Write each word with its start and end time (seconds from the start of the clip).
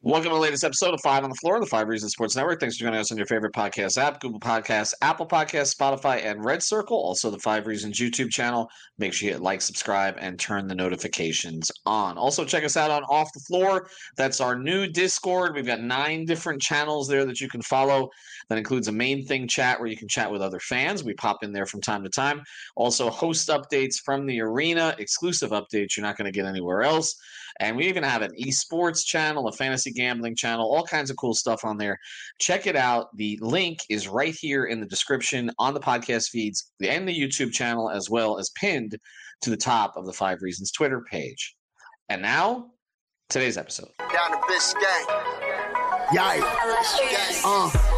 Welcome 0.00 0.30
to 0.30 0.36
the 0.36 0.40
latest 0.40 0.62
episode 0.62 0.94
of 0.94 1.00
Five 1.02 1.24
on 1.24 1.30
the 1.30 1.34
Floor, 1.34 1.58
the 1.58 1.66
Five 1.66 1.88
Reasons 1.88 2.12
Sports 2.12 2.36
Network. 2.36 2.60
Thanks 2.60 2.76
for 2.76 2.84
joining 2.84 3.00
us 3.00 3.10
on 3.10 3.18
your 3.18 3.26
favorite 3.26 3.52
podcast 3.52 3.98
app, 3.98 4.20
Google 4.20 4.38
Podcasts, 4.38 4.94
Apple 5.02 5.26
Podcasts, 5.26 5.74
Spotify, 5.74 6.24
and 6.24 6.44
Red 6.44 6.62
Circle. 6.62 6.96
Also, 6.96 7.32
the 7.32 7.38
Five 7.40 7.66
Reasons 7.66 7.98
YouTube 7.98 8.30
channel. 8.30 8.70
Make 8.98 9.12
sure 9.12 9.26
you 9.26 9.32
hit 9.32 9.42
like, 9.42 9.60
subscribe, 9.60 10.14
and 10.20 10.38
turn 10.38 10.68
the 10.68 10.74
notifications 10.76 11.68
on. 11.84 12.16
Also, 12.16 12.44
check 12.44 12.62
us 12.62 12.76
out 12.76 12.92
on 12.92 13.02
Off 13.10 13.28
the 13.34 13.40
Floor. 13.40 13.88
That's 14.16 14.40
our 14.40 14.56
new 14.56 14.86
Discord. 14.86 15.56
We've 15.56 15.66
got 15.66 15.80
nine 15.80 16.26
different 16.26 16.62
channels 16.62 17.08
there 17.08 17.24
that 17.24 17.40
you 17.40 17.48
can 17.48 17.62
follow. 17.62 18.08
That 18.48 18.58
includes 18.58 18.88
a 18.88 18.92
main 18.92 19.24
thing 19.26 19.46
chat 19.46 19.78
where 19.78 19.88
you 19.88 19.96
can 19.96 20.08
chat 20.08 20.30
with 20.30 20.40
other 20.40 20.60
fans. 20.60 21.04
We 21.04 21.14
pop 21.14 21.42
in 21.42 21.52
there 21.52 21.66
from 21.66 21.80
time 21.80 22.02
to 22.04 22.08
time. 22.08 22.42
Also, 22.76 23.10
host 23.10 23.48
updates 23.48 23.96
from 24.02 24.26
the 24.26 24.40
arena, 24.40 24.94
exclusive 24.98 25.50
updates 25.50 25.96
you're 25.96 26.06
not 26.06 26.16
going 26.16 26.30
to 26.30 26.36
get 26.36 26.46
anywhere 26.46 26.82
else. 26.82 27.14
And 27.60 27.76
we 27.76 27.86
even 27.86 28.02
have 28.02 28.22
an 28.22 28.32
esports 28.40 29.04
channel, 29.04 29.48
a 29.48 29.52
fantasy 29.52 29.90
gambling 29.92 30.36
channel, 30.36 30.72
all 30.72 30.84
kinds 30.84 31.10
of 31.10 31.16
cool 31.16 31.34
stuff 31.34 31.64
on 31.64 31.76
there. 31.76 31.98
Check 32.38 32.66
it 32.66 32.76
out. 32.76 33.14
The 33.16 33.38
link 33.42 33.80
is 33.90 34.08
right 34.08 34.34
here 34.34 34.66
in 34.66 34.80
the 34.80 34.86
description 34.86 35.50
on 35.58 35.74
the 35.74 35.80
podcast 35.80 36.30
feeds 36.30 36.72
and 36.82 37.06
the 37.06 37.18
YouTube 37.18 37.52
channel, 37.52 37.90
as 37.90 38.08
well 38.08 38.38
as 38.38 38.50
pinned 38.50 38.96
to 39.42 39.50
the 39.50 39.56
top 39.56 39.96
of 39.96 40.06
the 40.06 40.12
Five 40.12 40.40
Reasons 40.42 40.72
Twitter 40.72 41.02
page. 41.10 41.54
And 42.08 42.22
now, 42.22 42.70
today's 43.28 43.58
episode. 43.58 43.88
Down 43.98 44.30
to 44.30 44.38
Biscayne. 44.46 45.38
Yikes. 46.08 47.42
Uh, 47.44 47.97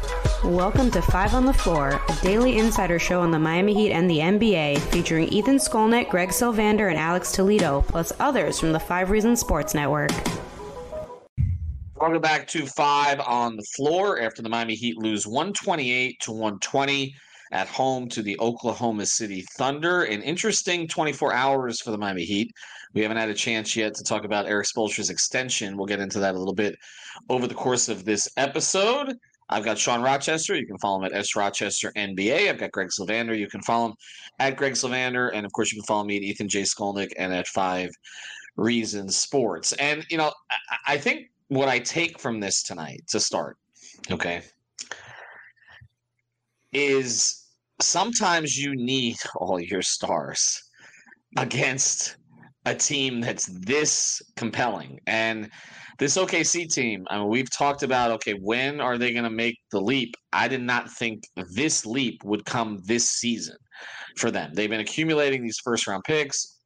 Welcome 0.43 0.89
to 0.91 1.03
Five 1.03 1.35
on 1.35 1.45
the 1.45 1.53
Floor, 1.53 2.01
a 2.09 2.15
daily 2.23 2.57
insider 2.57 2.97
show 2.97 3.21
on 3.21 3.29
the 3.29 3.37
Miami 3.37 3.75
Heat 3.75 3.91
and 3.91 4.09
the 4.09 4.17
NBA, 4.17 4.79
featuring 4.79 5.27
Ethan 5.27 5.57
Skolnick, 5.57 6.09
Greg 6.09 6.29
Sylvander, 6.29 6.89
and 6.89 6.97
Alex 6.97 7.31
Toledo, 7.31 7.83
plus 7.87 8.11
others 8.19 8.59
from 8.59 8.71
the 8.71 8.79
Five 8.79 9.11
Reasons 9.11 9.39
Sports 9.39 9.75
Network. 9.75 10.09
Welcome 11.95 12.21
back 12.21 12.47
to 12.47 12.65
Five 12.65 13.19
on 13.19 13.55
the 13.55 13.63
Floor 13.75 14.19
after 14.19 14.41
the 14.41 14.49
Miami 14.49 14.73
Heat 14.73 14.97
lose 14.97 15.27
128 15.27 16.19
to 16.21 16.31
120 16.31 17.13
at 17.51 17.67
home 17.67 18.09
to 18.09 18.23
the 18.23 18.35
Oklahoma 18.39 19.05
City 19.05 19.45
Thunder. 19.57 20.05
An 20.05 20.23
interesting 20.23 20.87
24 20.87 21.33
hours 21.33 21.81
for 21.81 21.91
the 21.91 21.99
Miami 21.99 22.23
Heat. 22.23 22.51
We 22.95 23.01
haven't 23.03 23.17
had 23.17 23.29
a 23.29 23.35
chance 23.35 23.75
yet 23.75 23.93
to 23.93 24.03
talk 24.03 24.25
about 24.25 24.47
Erik 24.47 24.65
Spoelstra's 24.65 25.11
extension. 25.11 25.77
We'll 25.77 25.85
get 25.85 25.99
into 25.99 26.17
that 26.17 26.33
a 26.33 26.39
little 26.39 26.55
bit 26.55 26.75
over 27.29 27.45
the 27.45 27.53
course 27.53 27.89
of 27.89 28.05
this 28.05 28.27
episode. 28.37 29.15
I've 29.51 29.65
got 29.65 29.77
Sean 29.77 30.01
Rochester. 30.01 30.55
You 30.55 30.65
can 30.65 30.77
follow 30.77 30.99
him 30.99 31.05
at 31.05 31.13
S 31.13 31.35
Rochester 31.35 31.91
NBA. 31.97 32.49
I've 32.49 32.57
got 32.57 32.71
Greg 32.71 32.89
Sylvander. 32.89 33.37
You 33.37 33.47
can 33.47 33.61
follow 33.61 33.89
him 33.89 33.95
at 34.39 34.55
Greg 34.55 34.73
Sylvander, 34.73 35.31
and 35.33 35.45
of 35.45 35.51
course, 35.51 35.71
you 35.71 35.81
can 35.81 35.85
follow 35.85 36.05
me 36.05 36.17
at 36.17 36.23
Ethan 36.23 36.47
J 36.47 36.61
Skolnick 36.61 37.11
and 37.17 37.33
at 37.33 37.47
Five 37.47 37.89
Reasons 38.55 39.17
Sports. 39.17 39.73
And 39.73 40.05
you 40.09 40.17
know, 40.17 40.31
I, 40.49 40.93
I 40.93 40.97
think 40.97 41.29
what 41.49 41.67
I 41.67 41.79
take 41.79 42.19
from 42.19 42.39
this 42.39 42.63
tonight 42.63 43.03
to 43.09 43.19
start, 43.19 43.57
okay, 44.09 44.41
is 46.71 47.49
sometimes 47.81 48.57
you 48.57 48.73
need 48.75 49.17
all 49.35 49.59
your 49.59 49.81
stars 49.81 50.63
against 51.37 52.15
a 52.65 52.75
team 52.75 53.21
that's 53.21 53.47
this 53.47 54.21
compelling 54.35 54.99
and 55.07 55.49
this 56.01 56.17
OKC 56.17 56.67
team, 56.67 57.05
I 57.11 57.19
mean, 57.19 57.27
we've 57.27 57.49
talked 57.51 57.83
about 57.83 58.09
okay, 58.09 58.33
when 58.33 58.81
are 58.81 58.97
they 58.97 59.13
going 59.13 59.23
to 59.23 59.29
make 59.29 59.55
the 59.71 59.79
leap? 59.79 60.15
I 60.33 60.47
did 60.47 60.63
not 60.63 60.91
think 60.91 61.25
this 61.53 61.85
leap 61.85 62.23
would 62.23 62.43
come 62.43 62.79
this 62.85 63.07
season 63.07 63.55
for 64.17 64.31
them. 64.31 64.51
They've 64.55 64.67
been 64.69 64.79
accumulating 64.79 65.43
these 65.43 65.59
first 65.63 65.85
round 65.85 66.03
picks. 66.03 66.57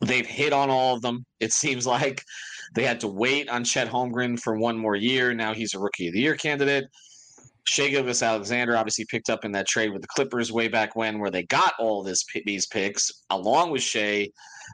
They've 0.00 0.26
hit 0.26 0.52
on 0.52 0.68
all 0.68 0.96
of 0.96 1.00
them. 1.00 1.24
It 1.38 1.52
seems 1.52 1.86
like 1.86 2.24
they 2.74 2.82
had 2.82 2.98
to 3.00 3.06
wait 3.06 3.48
on 3.48 3.62
Chet 3.62 3.88
Holmgren 3.88 4.40
for 4.40 4.58
one 4.58 4.76
more 4.76 4.96
year. 4.96 5.32
Now 5.32 5.54
he's 5.54 5.74
a 5.74 5.78
rookie 5.78 6.08
of 6.08 6.14
the 6.14 6.20
year 6.20 6.34
candidate. 6.34 6.86
Shai 7.68 7.90
Gilgeous-Alexander 7.90 8.76
obviously 8.76 9.04
picked 9.04 9.30
up 9.30 9.44
in 9.44 9.52
that 9.52 9.68
trade 9.68 9.92
with 9.92 10.02
the 10.02 10.08
Clippers 10.08 10.50
way 10.50 10.66
back 10.66 10.96
when, 10.96 11.20
where 11.20 11.30
they 11.30 11.44
got 11.44 11.74
all 11.78 12.02
this 12.02 12.24
these 12.44 12.66
picks 12.66 13.12
along 13.30 13.70
with 13.70 13.82
Shai 13.82 14.28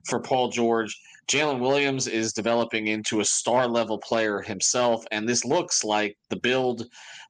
for 0.09 0.19
Paul 0.19 0.49
George. 0.49 0.99
Jalen 1.29 1.59
Williams 1.59 2.07
is 2.07 2.33
developing 2.33 2.87
into 2.87 3.21
a 3.21 3.25
star 3.25 3.67
level 3.67 3.99
player 3.99 4.41
himself, 4.41 5.05
and 5.11 5.29
this 5.29 5.45
looks 5.45 5.83
like 5.83 6.17
the 6.31 6.37
build 6.37 6.85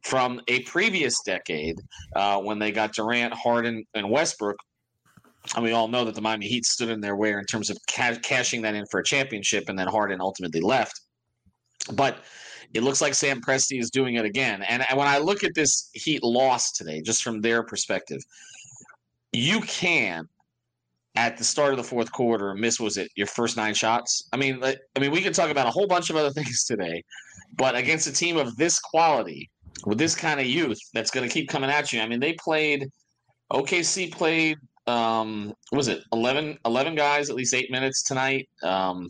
from 0.05 0.41
a 0.49 0.61
previous 0.63 1.23
decade 1.25 1.81
uh, 2.15 2.39
when 2.39 2.59
they 2.59 2.73
got 2.73 2.93
Durant, 2.93 3.33
Harden, 3.33 3.85
and 3.95 4.11
Westbrook. 4.11 4.57
And 5.55 5.65
we 5.65 5.73
all 5.73 5.89
know 5.89 6.05
that 6.05 6.15
the 6.15 6.21
Miami 6.21 6.47
Heat 6.47 6.67
stood 6.67 6.91
in 6.91 7.01
their 7.01 7.17
way 7.17 7.33
in 7.33 7.45
terms 7.45 7.71
of 7.71 7.79
ca- 7.91 8.19
cashing 8.23 8.63
that 8.63 8.75
in 8.75 8.85
for 8.91 9.01
a 9.01 9.05
championship, 9.05 9.69
and 9.69 9.79
then 9.79 9.87
Harden 9.87 10.21
ultimately 10.21 10.61
left. 10.61 11.01
But 11.93 12.19
it 12.75 12.83
looks 12.83 13.01
like 13.01 13.15
Sam 13.15 13.41
Presti 13.41 13.81
is 13.81 13.91
doing 13.91 14.17
it 14.17 14.25
again. 14.25 14.63
And 14.63 14.85
when 14.95 15.07
I 15.07 15.19
look 15.19 15.45
at 15.45 15.55
this 15.55 15.89
Heat 15.95 16.23
loss 16.23 16.73
today, 16.73 17.01
just 17.01 17.23
from 17.23 17.41
their 17.41 17.63
perspective, 17.63 18.21
you 19.33 19.61
can 19.61 20.29
at 21.17 21.37
the 21.37 21.45
start 21.45 21.73
of 21.73 21.79
the 21.79 21.85
fourth 21.85 22.13
quarter 22.13 22.55
miss 22.55 22.79
was 22.79 22.97
it 22.97 23.11
your 23.17 23.27
first 23.27 23.57
nine 23.57 23.75
shots? 23.75 24.29
I 24.33 24.37
mean 24.37 24.63
i 24.63 24.77
mean 25.01 25.11
we 25.11 25.21
can 25.21 25.33
talk 25.33 25.51
about 25.51 25.67
a 25.67 25.71
whole 25.71 25.87
bunch 25.87 26.11
of 26.11 26.17
other 26.17 26.31
things 26.39 26.65
today 26.65 27.03
but 27.57 27.75
against 27.75 28.07
a 28.07 28.13
team 28.13 28.37
of 28.37 28.57
this 28.57 28.79
quality 28.79 29.51
with 29.85 29.99
this 29.99 30.15
kind 30.15 30.41
of 30.41 30.47
youth 30.47 30.79
that's 30.95 31.11
going 31.11 31.27
to 31.27 31.33
keep 31.33 31.49
coming 31.49 31.71
at 31.71 31.93
you 31.93 32.01
i 32.01 32.09
mean 32.09 32.21
they 32.21 32.35
played 32.35 32.89
okc 33.53 34.13
played 34.13 34.57
um 34.87 35.53
was 35.73 35.89
it 35.89 36.03
11 36.13 36.59
11 36.65 36.95
guys 36.95 37.29
at 37.29 37.37
least 37.37 37.55
eight 37.55 37.71
minutes 37.71 38.03
tonight 38.03 38.49
um 38.63 39.09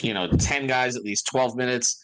you 0.00 0.14
know 0.14 0.28
10 0.28 0.66
guys 0.66 0.96
at 0.96 1.02
least 1.02 1.26
12 1.26 1.56
minutes. 1.56 2.00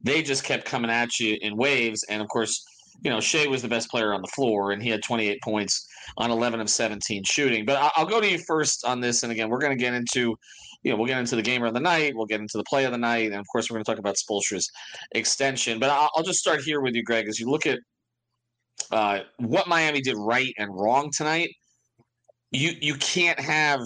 They 0.00 0.22
just 0.22 0.44
kept 0.44 0.64
coming 0.64 0.90
at 0.90 1.18
you 1.18 1.38
in 1.40 1.56
waves 1.56 2.04
and 2.08 2.22
of 2.22 2.28
course 2.28 2.64
you 3.02 3.10
know 3.10 3.20
Shai 3.20 3.46
was 3.46 3.62
the 3.62 3.68
best 3.68 3.90
player 3.90 4.14
on 4.14 4.22
the 4.22 4.28
floor 4.28 4.72
and 4.72 4.82
he 4.82 4.88
had 4.88 5.02
28 5.02 5.42
points 5.42 5.86
on 6.16 6.30
11 6.30 6.60
of 6.60 6.70
17 6.70 7.24
shooting. 7.24 7.64
But 7.64 7.92
I'll 7.96 8.06
go 8.06 8.20
to 8.20 8.28
you 8.28 8.38
first 8.38 8.84
on 8.84 9.00
this. 9.00 9.22
And 9.22 9.32
again, 9.32 9.48
we're 9.48 9.58
going 9.58 9.76
to 9.76 9.82
get 9.82 9.94
into, 9.94 10.36
you 10.82 10.90
know, 10.90 10.96
we'll 10.96 11.06
get 11.06 11.18
into 11.18 11.36
the 11.36 11.42
gamer 11.42 11.66
of 11.66 11.74
the 11.74 11.80
night. 11.80 12.12
We'll 12.14 12.26
get 12.26 12.40
into 12.40 12.58
the 12.58 12.64
play 12.64 12.84
of 12.84 12.92
the 12.92 12.98
night. 12.98 13.26
And 13.26 13.36
of 13.40 13.46
course, 13.50 13.70
we're 13.70 13.76
going 13.76 13.84
to 13.84 13.90
talk 13.90 13.98
about 13.98 14.16
Spoelstra's 14.16 14.70
extension. 15.12 15.78
But 15.78 15.90
I'll, 15.90 16.22
just 16.22 16.38
start 16.38 16.60
here 16.60 16.80
with 16.80 16.94
you, 16.94 17.02
Greg, 17.02 17.28
as 17.28 17.40
you 17.40 17.50
look 17.50 17.66
at 17.66 17.78
uh, 18.90 19.20
what 19.38 19.68
Miami 19.68 20.00
did 20.00 20.16
right 20.16 20.52
and 20.58 20.70
wrong 20.72 21.10
tonight. 21.14 21.50
You 22.50 22.72
you 22.80 22.96
can't 22.96 23.40
have, 23.40 23.80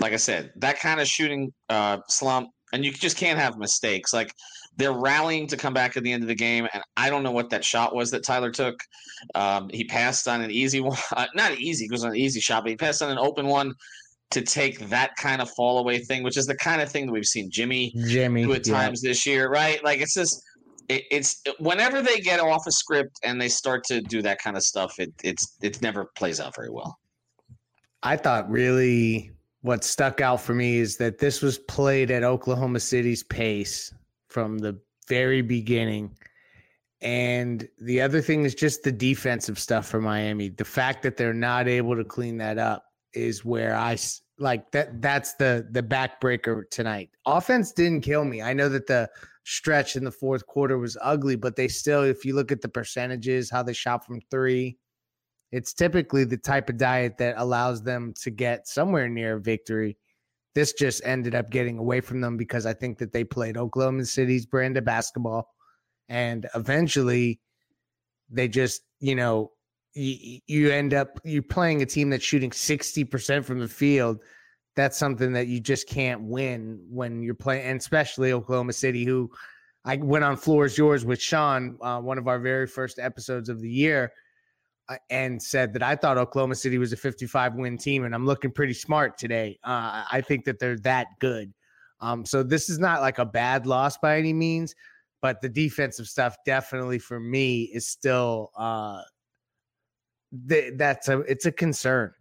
like 0.00 0.12
I 0.12 0.16
said, 0.16 0.52
that 0.56 0.78
kind 0.78 1.00
of 1.00 1.06
shooting 1.06 1.52
uh, 1.70 1.98
slump, 2.08 2.50
and 2.72 2.84
you 2.84 2.92
just 2.92 3.16
can't 3.16 3.38
have 3.38 3.58
mistakes. 3.58 4.12
Like 4.12 4.32
they're 4.76 4.92
rallying 4.92 5.46
to 5.48 5.56
come 5.56 5.74
back 5.74 5.96
at 5.96 6.02
the 6.02 6.12
end 6.12 6.22
of 6.22 6.28
the 6.28 6.34
game, 6.34 6.68
and 6.72 6.82
I 6.96 7.10
don't 7.10 7.22
know 7.22 7.30
what 7.30 7.50
that 7.50 7.64
shot 7.64 7.94
was 7.94 8.10
that 8.10 8.24
Tyler 8.24 8.50
took. 8.50 8.78
Um, 9.34 9.68
he 9.72 9.84
passed 9.84 10.28
on 10.28 10.40
an 10.40 10.50
easy 10.50 10.80
one, 10.82 10.98
uh, 11.16 11.26
not 11.34 11.58
easy, 11.58 11.86
it 11.86 11.90
was 11.90 12.04
an 12.04 12.16
easy 12.16 12.40
shot, 12.40 12.64
but 12.64 12.70
he 12.70 12.76
passed 12.76 13.02
on 13.02 13.10
an 13.10 13.18
open 13.18 13.46
one 13.46 13.72
to 14.32 14.42
take 14.42 14.80
that 14.88 15.14
kind 15.16 15.40
of 15.40 15.48
fall 15.50 15.78
away 15.78 16.00
thing, 16.00 16.22
which 16.24 16.36
is 16.36 16.46
the 16.46 16.56
kind 16.56 16.82
of 16.82 16.90
thing 16.90 17.06
that 17.06 17.12
we've 17.12 17.24
seen 17.24 17.50
Jimmy, 17.50 17.94
Jimmy 18.08 18.44
do 18.44 18.52
at 18.54 18.66
yeah. 18.66 18.74
times 18.74 19.00
this 19.00 19.24
year, 19.26 19.48
right? 19.48 19.82
Like 19.84 20.00
it's 20.00 20.14
just. 20.14 20.42
It, 20.88 21.02
it's 21.10 21.42
whenever 21.58 22.00
they 22.00 22.18
get 22.20 22.38
off 22.38 22.64
a 22.68 22.70
script 22.70 23.18
and 23.24 23.40
they 23.40 23.48
start 23.48 23.82
to 23.86 24.00
do 24.00 24.22
that 24.22 24.38
kind 24.38 24.56
of 24.56 24.62
stuff, 24.62 25.00
it 25.00 25.12
it's 25.24 25.56
it 25.60 25.82
never 25.82 26.04
plays 26.16 26.38
out 26.38 26.54
very 26.54 26.70
well. 26.70 26.96
I 28.04 28.16
thought 28.16 28.48
really 28.48 29.32
what 29.66 29.82
stuck 29.82 30.20
out 30.20 30.40
for 30.40 30.54
me 30.54 30.76
is 30.76 30.96
that 30.96 31.18
this 31.18 31.42
was 31.42 31.58
played 31.58 32.12
at 32.12 32.22
Oklahoma 32.22 32.78
City's 32.78 33.24
pace 33.24 33.92
from 34.28 34.58
the 34.58 34.78
very 35.08 35.42
beginning. 35.42 36.16
And 37.00 37.68
the 37.78 38.00
other 38.00 38.20
thing 38.20 38.44
is 38.44 38.54
just 38.54 38.84
the 38.84 38.92
defensive 38.92 39.58
stuff 39.58 39.88
for 39.88 40.00
Miami. 40.00 40.50
The 40.50 40.64
fact 40.64 41.02
that 41.02 41.16
they're 41.16 41.34
not 41.34 41.66
able 41.66 41.96
to 41.96 42.04
clean 42.04 42.36
that 42.38 42.58
up. 42.58 42.84
is 43.12 43.44
where 43.44 43.74
I 43.74 43.96
like 44.38 44.70
that. 44.70 45.02
That's 45.02 45.34
the 45.34 45.66
the 45.72 45.82
backbreaker 45.82 46.62
tonight. 46.70 47.10
Offense 47.26 47.72
didn't 47.72 48.02
kill 48.02 48.24
me. 48.24 48.42
I 48.42 48.52
know 48.52 48.68
that 48.68 48.86
the 48.86 49.10
stretch 49.42 49.96
in 49.96 50.04
the 50.04 50.12
fourth 50.12 50.46
quarter 50.46 50.78
was 50.78 50.96
ugly, 51.02 51.34
but 51.34 51.56
they 51.56 51.66
still, 51.66 52.04
if 52.04 52.24
you 52.24 52.36
look 52.36 52.52
at 52.52 52.60
the 52.60 52.68
percentages, 52.68 53.50
how 53.50 53.64
they 53.64 53.72
shot 53.72 54.06
from 54.06 54.20
three, 54.30 54.76
it's 55.52 55.72
typically 55.72 56.24
the 56.24 56.36
type 56.36 56.68
of 56.68 56.76
diet 56.76 57.18
that 57.18 57.36
allows 57.38 57.82
them 57.82 58.12
to 58.22 58.30
get 58.30 58.66
somewhere 58.66 59.08
near 59.08 59.38
victory. 59.38 59.96
This 60.54 60.72
just 60.72 61.02
ended 61.04 61.34
up 61.34 61.50
getting 61.50 61.78
away 61.78 62.00
from 62.00 62.20
them 62.20 62.36
because 62.36 62.66
I 62.66 62.72
think 62.72 62.98
that 62.98 63.12
they 63.12 63.24
played 63.24 63.56
Oklahoma 63.56 64.04
City's 64.06 64.46
brand 64.46 64.76
of 64.76 64.84
basketball. 64.84 65.48
And 66.08 66.46
eventually 66.54 67.40
they 68.30 68.48
just, 68.48 68.82
you 69.00 69.14
know, 69.14 69.52
you, 69.94 70.40
you 70.46 70.70
end 70.70 70.94
up 70.94 71.20
you 71.24 71.42
playing 71.42 71.82
a 71.82 71.86
team 71.86 72.10
that's 72.10 72.24
shooting 72.24 72.50
60% 72.50 73.44
from 73.44 73.60
the 73.60 73.68
field. 73.68 74.18
That's 74.74 74.98
something 74.98 75.32
that 75.32 75.46
you 75.46 75.60
just 75.60 75.88
can't 75.88 76.22
win 76.22 76.84
when 76.90 77.22
you're 77.22 77.34
playing, 77.34 77.66
and 77.66 77.80
especially 77.80 78.32
Oklahoma 78.32 78.74
City, 78.74 79.06
who 79.06 79.30
I 79.86 79.96
went 79.96 80.24
on 80.24 80.36
floors 80.36 80.76
yours 80.76 81.06
with 81.06 81.20
Sean, 81.20 81.78
uh, 81.80 81.98
one 82.00 82.18
of 82.18 82.28
our 82.28 82.38
very 82.38 82.66
first 82.66 82.98
episodes 82.98 83.48
of 83.48 83.62
the 83.62 83.70
year 83.70 84.12
and 85.10 85.42
said 85.42 85.72
that 85.72 85.82
I 85.82 85.96
thought 85.96 86.18
Oklahoma 86.18 86.54
City 86.54 86.78
was 86.78 86.92
a 86.92 86.96
55 86.96 87.54
win 87.54 87.76
team, 87.76 88.04
and 88.04 88.14
I'm 88.14 88.26
looking 88.26 88.50
pretty 88.50 88.74
smart 88.74 89.18
today. 89.18 89.58
Uh, 89.64 90.04
I 90.10 90.20
think 90.20 90.44
that 90.44 90.58
they're 90.58 90.78
that 90.80 91.08
good. 91.20 91.52
Um, 92.00 92.24
so 92.24 92.42
this 92.42 92.68
is 92.68 92.78
not 92.78 93.00
like 93.00 93.18
a 93.18 93.24
bad 93.24 93.66
loss 93.66 93.96
by 93.98 94.18
any 94.18 94.32
means, 94.32 94.74
but 95.22 95.40
the 95.40 95.48
defensive 95.48 96.06
stuff 96.06 96.36
definitely 96.44 96.98
for 96.98 97.18
me 97.18 97.62
is 97.72 97.88
still 97.88 98.50
uh, 98.56 99.00
th- 100.48 100.74
that's 100.76 101.08
a 101.08 101.20
it's 101.20 101.46
a 101.46 101.52
concern. 101.52 102.12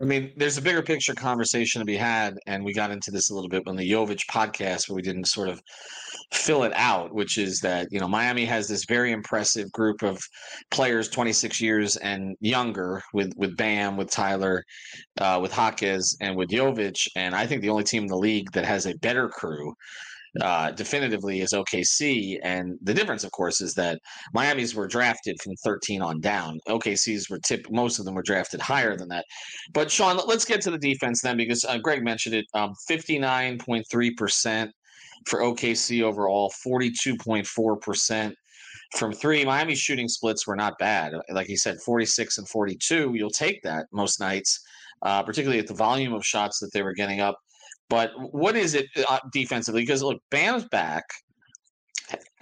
I 0.00 0.04
mean, 0.04 0.32
there's 0.36 0.58
a 0.58 0.62
bigger 0.62 0.82
picture 0.82 1.14
conversation 1.14 1.78
to 1.80 1.86
be 1.86 1.96
had, 1.96 2.38
and 2.46 2.62
we 2.62 2.74
got 2.74 2.90
into 2.90 3.10
this 3.10 3.30
a 3.30 3.34
little 3.34 3.48
bit 3.48 3.62
on 3.66 3.76
the 3.76 3.90
Jovic 3.90 4.26
podcast, 4.26 4.88
where 4.88 4.96
we 4.96 5.02
didn't 5.02 5.24
sort 5.24 5.48
of 5.48 5.62
fill 6.32 6.64
it 6.64 6.72
out, 6.74 7.14
which 7.14 7.38
is 7.38 7.60
that 7.60 7.88
you 7.90 8.00
know 8.00 8.08
Miami 8.08 8.44
has 8.44 8.68
this 8.68 8.84
very 8.88 9.12
impressive 9.12 9.70
group 9.72 10.02
of 10.02 10.20
players, 10.70 11.08
26 11.08 11.60
years 11.60 11.96
and 11.96 12.36
younger, 12.40 13.02
with 13.12 13.32
with 13.36 13.56
Bam, 13.56 13.96
with 13.96 14.10
Tyler, 14.10 14.64
uh, 15.20 15.38
with 15.40 15.52
Jaquez, 15.56 16.16
and 16.20 16.36
with 16.36 16.50
Jovic, 16.50 17.06
and 17.16 17.34
I 17.34 17.46
think 17.46 17.62
the 17.62 17.70
only 17.70 17.84
team 17.84 18.04
in 18.04 18.08
the 18.08 18.16
league 18.16 18.50
that 18.52 18.64
has 18.64 18.86
a 18.86 18.96
better 18.98 19.28
crew 19.28 19.74
uh, 20.40 20.70
definitively 20.72 21.40
is 21.40 21.52
OKC. 21.52 22.38
And 22.42 22.78
the 22.82 22.94
difference, 22.94 23.24
of 23.24 23.32
course, 23.32 23.60
is 23.60 23.74
that 23.74 23.98
Miami's 24.34 24.74
were 24.74 24.86
drafted 24.86 25.36
from 25.42 25.54
13 25.64 26.02
on 26.02 26.20
down. 26.20 26.58
OKC's 26.68 27.30
were 27.30 27.38
tip 27.38 27.66
most 27.70 27.98
of 27.98 28.04
them 28.04 28.14
were 28.14 28.22
drafted 28.22 28.60
higher 28.60 28.96
than 28.96 29.08
that. 29.08 29.24
But 29.72 29.90
Sean, 29.90 30.20
let's 30.26 30.44
get 30.44 30.60
to 30.62 30.70
the 30.70 30.78
defense 30.78 31.22
then, 31.22 31.36
because 31.36 31.64
uh, 31.64 31.78
Greg 31.78 32.02
mentioned 32.02 32.34
it. 32.34 32.44
Um, 32.54 32.72
59.3 32.90 34.16
percent 34.16 34.70
for 35.26 35.40
OKC 35.40 36.02
overall, 36.02 36.52
42.4 36.66 37.80
percent 37.80 38.34
from 38.96 39.12
three. 39.12 39.44
Miami's 39.44 39.80
shooting 39.80 40.08
splits 40.08 40.46
were 40.46 40.56
not 40.56 40.78
bad. 40.78 41.12
Like 41.30 41.46
he 41.46 41.56
said, 41.56 41.80
46 41.80 42.38
and 42.38 42.48
42. 42.48 43.14
You'll 43.14 43.30
take 43.30 43.62
that 43.62 43.86
most 43.92 44.20
nights. 44.20 44.60
Uh, 45.02 45.22
particularly 45.22 45.58
at 45.58 45.66
the 45.66 45.74
volume 45.74 46.14
of 46.14 46.24
shots 46.24 46.58
that 46.58 46.72
they 46.72 46.82
were 46.82 46.94
getting 46.94 47.20
up. 47.20 47.38
But 47.88 48.10
what 48.32 48.56
is 48.56 48.74
it 48.74 48.86
uh, 49.08 49.18
defensively? 49.32 49.82
Because 49.82 50.02
look, 50.02 50.20
Bam's 50.30 50.64
back. 50.64 51.04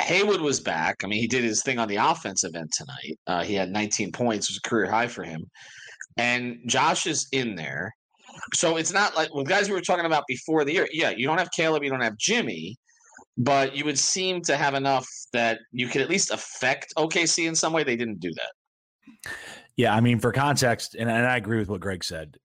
Haywood 0.01 0.41
was 0.41 0.61
back. 0.61 1.03
I 1.03 1.07
mean, 1.07 1.21
he 1.21 1.27
did 1.27 1.43
his 1.43 1.63
thing 1.63 1.79
on 1.79 1.89
the 1.89 1.97
offensive 1.97 2.55
end 2.55 2.71
tonight. 2.73 3.19
Uh, 3.27 3.43
he 3.43 3.55
had 3.55 3.71
19 3.71 4.13
points, 4.13 4.49
it 4.49 4.53
was 4.53 4.61
a 4.65 4.69
career 4.69 4.91
high 4.91 5.09
for 5.09 5.25
him. 5.25 5.45
And 6.17 6.59
Josh 6.67 7.07
is 7.07 7.27
in 7.33 7.55
there. 7.55 7.93
So 8.53 8.77
it's 8.77 8.93
not 8.93 9.17
like 9.17 9.33
with 9.35 9.49
guys 9.49 9.69
we 9.69 9.75
were 9.75 9.81
talking 9.81 10.07
about 10.07 10.25
before 10.27 10.65
the 10.65 10.73
year. 10.73 10.89
Yeah, 10.93 11.11
you 11.11 11.27
don't 11.27 11.39
have 11.39 11.51
Caleb, 11.51 11.83
you 11.83 11.91
don't 11.91 12.03
have 12.03 12.17
Jimmy, 12.17 12.77
but 13.37 13.75
you 13.75 13.85
would 13.85 13.99
seem 13.99 14.43
to 14.43 14.57
have 14.57 14.75
enough 14.75 15.07
that 15.33 15.61
you 15.73 15.89
could 15.89 16.03
at 16.03 16.09
least 16.09 16.31
affect 16.31 16.93
OKC 16.97 17.47
in 17.49 17.55
some 17.55 17.73
way. 17.73 17.85
They 17.85 17.97
didn't 17.97 18.21
do 18.21 18.33
that. 18.35 19.33
Yeah, 19.77 19.95
I 19.95 20.01
mean, 20.01 20.19
for 20.21 20.33
context, 20.33 20.95
and, 20.95 21.11
and 21.11 21.27
I 21.27 21.37
agree 21.37 21.59
with 21.59 21.69
what 21.69 21.81
Greg 21.81 22.05
said. 22.05 22.37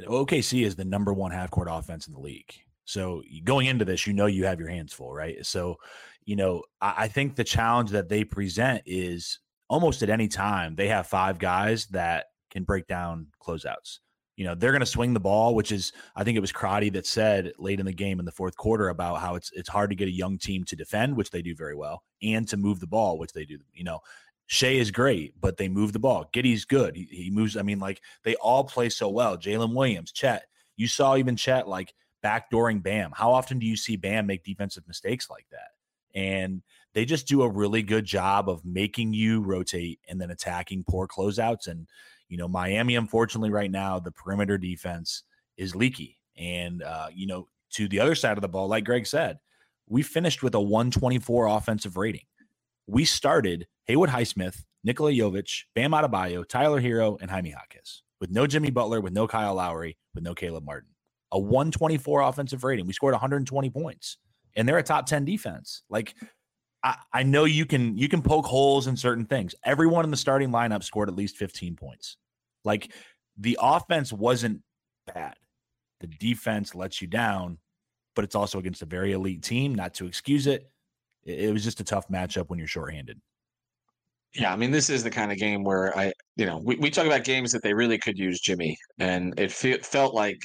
OKC 0.00 0.64
is 0.64 0.76
the 0.76 0.84
number 0.84 1.12
one 1.12 1.32
half 1.32 1.50
court 1.50 1.68
offense 1.70 2.06
in 2.06 2.14
the 2.14 2.20
league. 2.20 2.52
So 2.84 3.22
going 3.44 3.66
into 3.66 3.84
this, 3.84 4.06
you 4.06 4.14
know 4.14 4.26
you 4.26 4.46
have 4.46 4.58
your 4.58 4.70
hands 4.70 4.94
full, 4.94 5.12
right? 5.12 5.44
So, 5.44 5.76
you 6.24 6.36
know, 6.36 6.62
I, 6.80 6.94
I 6.96 7.08
think 7.08 7.36
the 7.36 7.44
challenge 7.44 7.90
that 7.90 8.08
they 8.08 8.24
present 8.24 8.82
is 8.86 9.40
almost 9.68 10.02
at 10.02 10.08
any 10.08 10.28
time 10.28 10.74
they 10.74 10.88
have 10.88 11.06
five 11.06 11.38
guys 11.38 11.86
that 11.88 12.26
can 12.50 12.64
break 12.64 12.86
down 12.86 13.26
closeouts. 13.42 13.98
You 14.38 14.44
know, 14.44 14.54
they're 14.54 14.70
going 14.70 14.78
to 14.78 14.86
swing 14.86 15.14
the 15.14 15.20
ball, 15.20 15.56
which 15.56 15.72
is 15.72 15.92
I 16.14 16.22
think 16.22 16.36
it 16.36 16.40
was 16.40 16.52
Crotty 16.52 16.90
that 16.90 17.06
said 17.06 17.52
late 17.58 17.80
in 17.80 17.86
the 17.86 17.92
game 17.92 18.20
in 18.20 18.24
the 18.24 18.30
fourth 18.30 18.56
quarter 18.56 18.88
about 18.88 19.18
how 19.18 19.34
it's 19.34 19.50
it's 19.52 19.68
hard 19.68 19.90
to 19.90 19.96
get 19.96 20.06
a 20.06 20.12
young 20.12 20.38
team 20.38 20.62
to 20.66 20.76
defend, 20.76 21.16
which 21.16 21.32
they 21.32 21.42
do 21.42 21.56
very 21.56 21.74
well, 21.74 22.04
and 22.22 22.46
to 22.46 22.56
move 22.56 22.78
the 22.78 22.86
ball, 22.86 23.18
which 23.18 23.32
they 23.32 23.44
do. 23.44 23.58
You 23.74 23.82
know, 23.82 23.98
Shai 24.46 24.68
is 24.68 24.92
great, 24.92 25.34
but 25.40 25.56
they 25.56 25.68
move 25.68 25.92
the 25.92 25.98
ball. 25.98 26.30
Giddey's 26.32 26.64
good. 26.64 26.94
He, 26.94 27.08
he 27.10 27.30
moves. 27.32 27.56
I 27.56 27.62
mean, 27.62 27.80
like 27.80 28.00
they 28.22 28.36
all 28.36 28.62
play 28.62 28.90
so 28.90 29.08
well. 29.08 29.36
Jalen 29.36 29.74
Williams, 29.74 30.12
Chet. 30.12 30.44
You 30.76 30.86
saw 30.86 31.16
even 31.16 31.34
Chet 31.34 31.66
like 31.66 31.92
backdooring 32.24 32.80
Bam. 32.80 33.10
How 33.12 33.32
often 33.32 33.58
do 33.58 33.66
you 33.66 33.76
see 33.76 33.96
Bam 33.96 34.24
make 34.24 34.44
defensive 34.44 34.86
mistakes 34.86 35.28
like 35.28 35.46
that? 35.50 35.70
And 36.14 36.62
they 36.94 37.04
just 37.04 37.26
do 37.26 37.42
a 37.42 37.50
really 37.50 37.82
good 37.82 38.04
job 38.04 38.48
of 38.48 38.64
making 38.64 39.14
you 39.14 39.40
rotate 39.40 39.98
and 40.08 40.20
then 40.20 40.30
attacking 40.30 40.84
poor 40.88 41.08
closeouts. 41.08 41.66
And, 41.66 41.88
you 42.28 42.36
know, 42.36 42.48
Miami, 42.48 42.96
unfortunately, 42.96 43.50
right 43.50 43.70
now, 43.70 43.98
the 43.98 44.12
perimeter 44.12 44.58
defense 44.58 45.24
is 45.56 45.74
leaky. 45.74 46.18
And, 46.36 46.82
uh, 46.82 47.08
you 47.12 47.26
know, 47.26 47.48
to 47.72 47.88
the 47.88 48.00
other 48.00 48.14
side 48.14 48.36
of 48.38 48.42
the 48.42 48.48
ball, 48.48 48.68
like 48.68 48.84
Greg 48.84 49.06
said, 49.06 49.38
we 49.88 50.02
finished 50.02 50.42
with 50.42 50.54
a 50.54 50.60
124 50.60 51.46
offensive 51.46 51.96
rating 51.96 52.22
we 52.88 53.04
started 53.04 53.66
Haywood 53.84 54.08
Highsmith, 54.08 54.64
Nikola 54.82 55.12
Jovic, 55.12 55.64
Bam 55.74 55.92
Adebayo, 55.92 56.48
Tyler 56.48 56.80
Herro, 56.80 57.18
and 57.20 57.30
Jaime 57.30 57.50
Jaquez 57.50 58.02
with 58.20 58.30
no 58.30 58.46
Jimmy 58.46 58.70
Butler, 58.70 59.00
with 59.00 59.12
no 59.12 59.28
Kyle 59.28 59.54
Lowry, 59.54 59.96
with 60.14 60.24
no 60.24 60.34
Caleb 60.34 60.64
Martin. 60.64 60.88
A 61.30 61.38
124 61.38 62.22
offensive 62.22 62.64
rating. 62.64 62.86
We 62.86 62.94
scored 62.94 63.12
120 63.12 63.70
points, 63.70 64.16
and 64.56 64.66
they're 64.66 64.78
a 64.78 64.82
top 64.82 65.06
10 65.06 65.26
defense. 65.26 65.82
Like, 65.90 66.14
I, 66.82 67.22
know 67.24 67.44
you 67.44 67.66
can 67.66 67.98
you 67.98 68.08
can 68.08 68.22
poke 68.22 68.46
holes 68.46 68.86
in 68.86 68.96
certain 68.96 69.24
things. 69.24 69.54
Everyone 69.64 70.04
in 70.04 70.10
the 70.10 70.16
starting 70.16 70.50
lineup 70.50 70.84
scored 70.84 71.08
at 71.08 71.16
least 71.16 71.36
15 71.36 71.74
points. 71.74 72.16
Like 72.64 72.92
the 73.36 73.58
offense 73.60 74.12
wasn't 74.12 74.62
bad. 75.12 75.34
The 76.00 76.06
defense 76.06 76.74
lets 76.74 77.02
you 77.02 77.08
down, 77.08 77.58
but 78.14 78.24
it's 78.24 78.36
also 78.36 78.58
against 78.58 78.82
a 78.82 78.86
very 78.86 79.12
elite 79.12 79.42
team. 79.42 79.74
Not 79.74 79.94
to 79.94 80.06
excuse 80.06 80.46
it, 80.46 80.70
it 81.24 81.52
was 81.52 81.64
just 81.64 81.80
a 81.80 81.84
tough 81.84 82.08
matchup 82.08 82.48
when 82.48 82.58
you're 82.58 82.68
shorthanded. 82.68 83.20
Yeah, 84.34 84.52
I 84.52 84.56
mean, 84.56 84.70
this 84.70 84.90
is 84.90 85.02
the 85.02 85.10
kind 85.10 85.32
of 85.32 85.38
game 85.38 85.64
where 85.64 85.96
I, 85.98 86.12
you 86.36 86.46
know, 86.46 86.60
we, 86.62 86.76
we 86.76 86.90
talk 86.90 87.06
about 87.06 87.24
games 87.24 87.50
that 87.52 87.62
they 87.62 87.72
really 87.72 87.98
could 87.98 88.18
use 88.18 88.40
Jimmy, 88.40 88.76
and 88.98 89.38
it 89.40 89.50
fe- 89.50 89.78
felt 89.78 90.14
like 90.14 90.38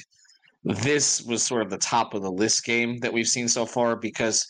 this 0.64 1.22
was 1.22 1.42
sort 1.42 1.62
of 1.62 1.70
the 1.70 1.78
top 1.78 2.14
of 2.14 2.22
the 2.22 2.30
list 2.30 2.64
game 2.64 2.98
that 3.00 3.12
we've 3.12 3.28
seen 3.28 3.46
so 3.46 3.66
far 3.66 3.94
because 3.94 4.46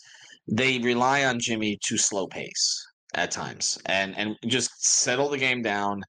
they 0.47 0.79
rely 0.79 1.25
on 1.25 1.39
Jimmy 1.39 1.77
to 1.85 1.97
slow 1.97 2.27
pace 2.27 2.85
at 3.15 3.31
times 3.31 3.79
and 3.85 4.15
and 4.17 4.35
just 4.45 4.71
settle 4.79 5.29
the 5.29 5.37
game 5.37 5.61
down, 5.61 6.01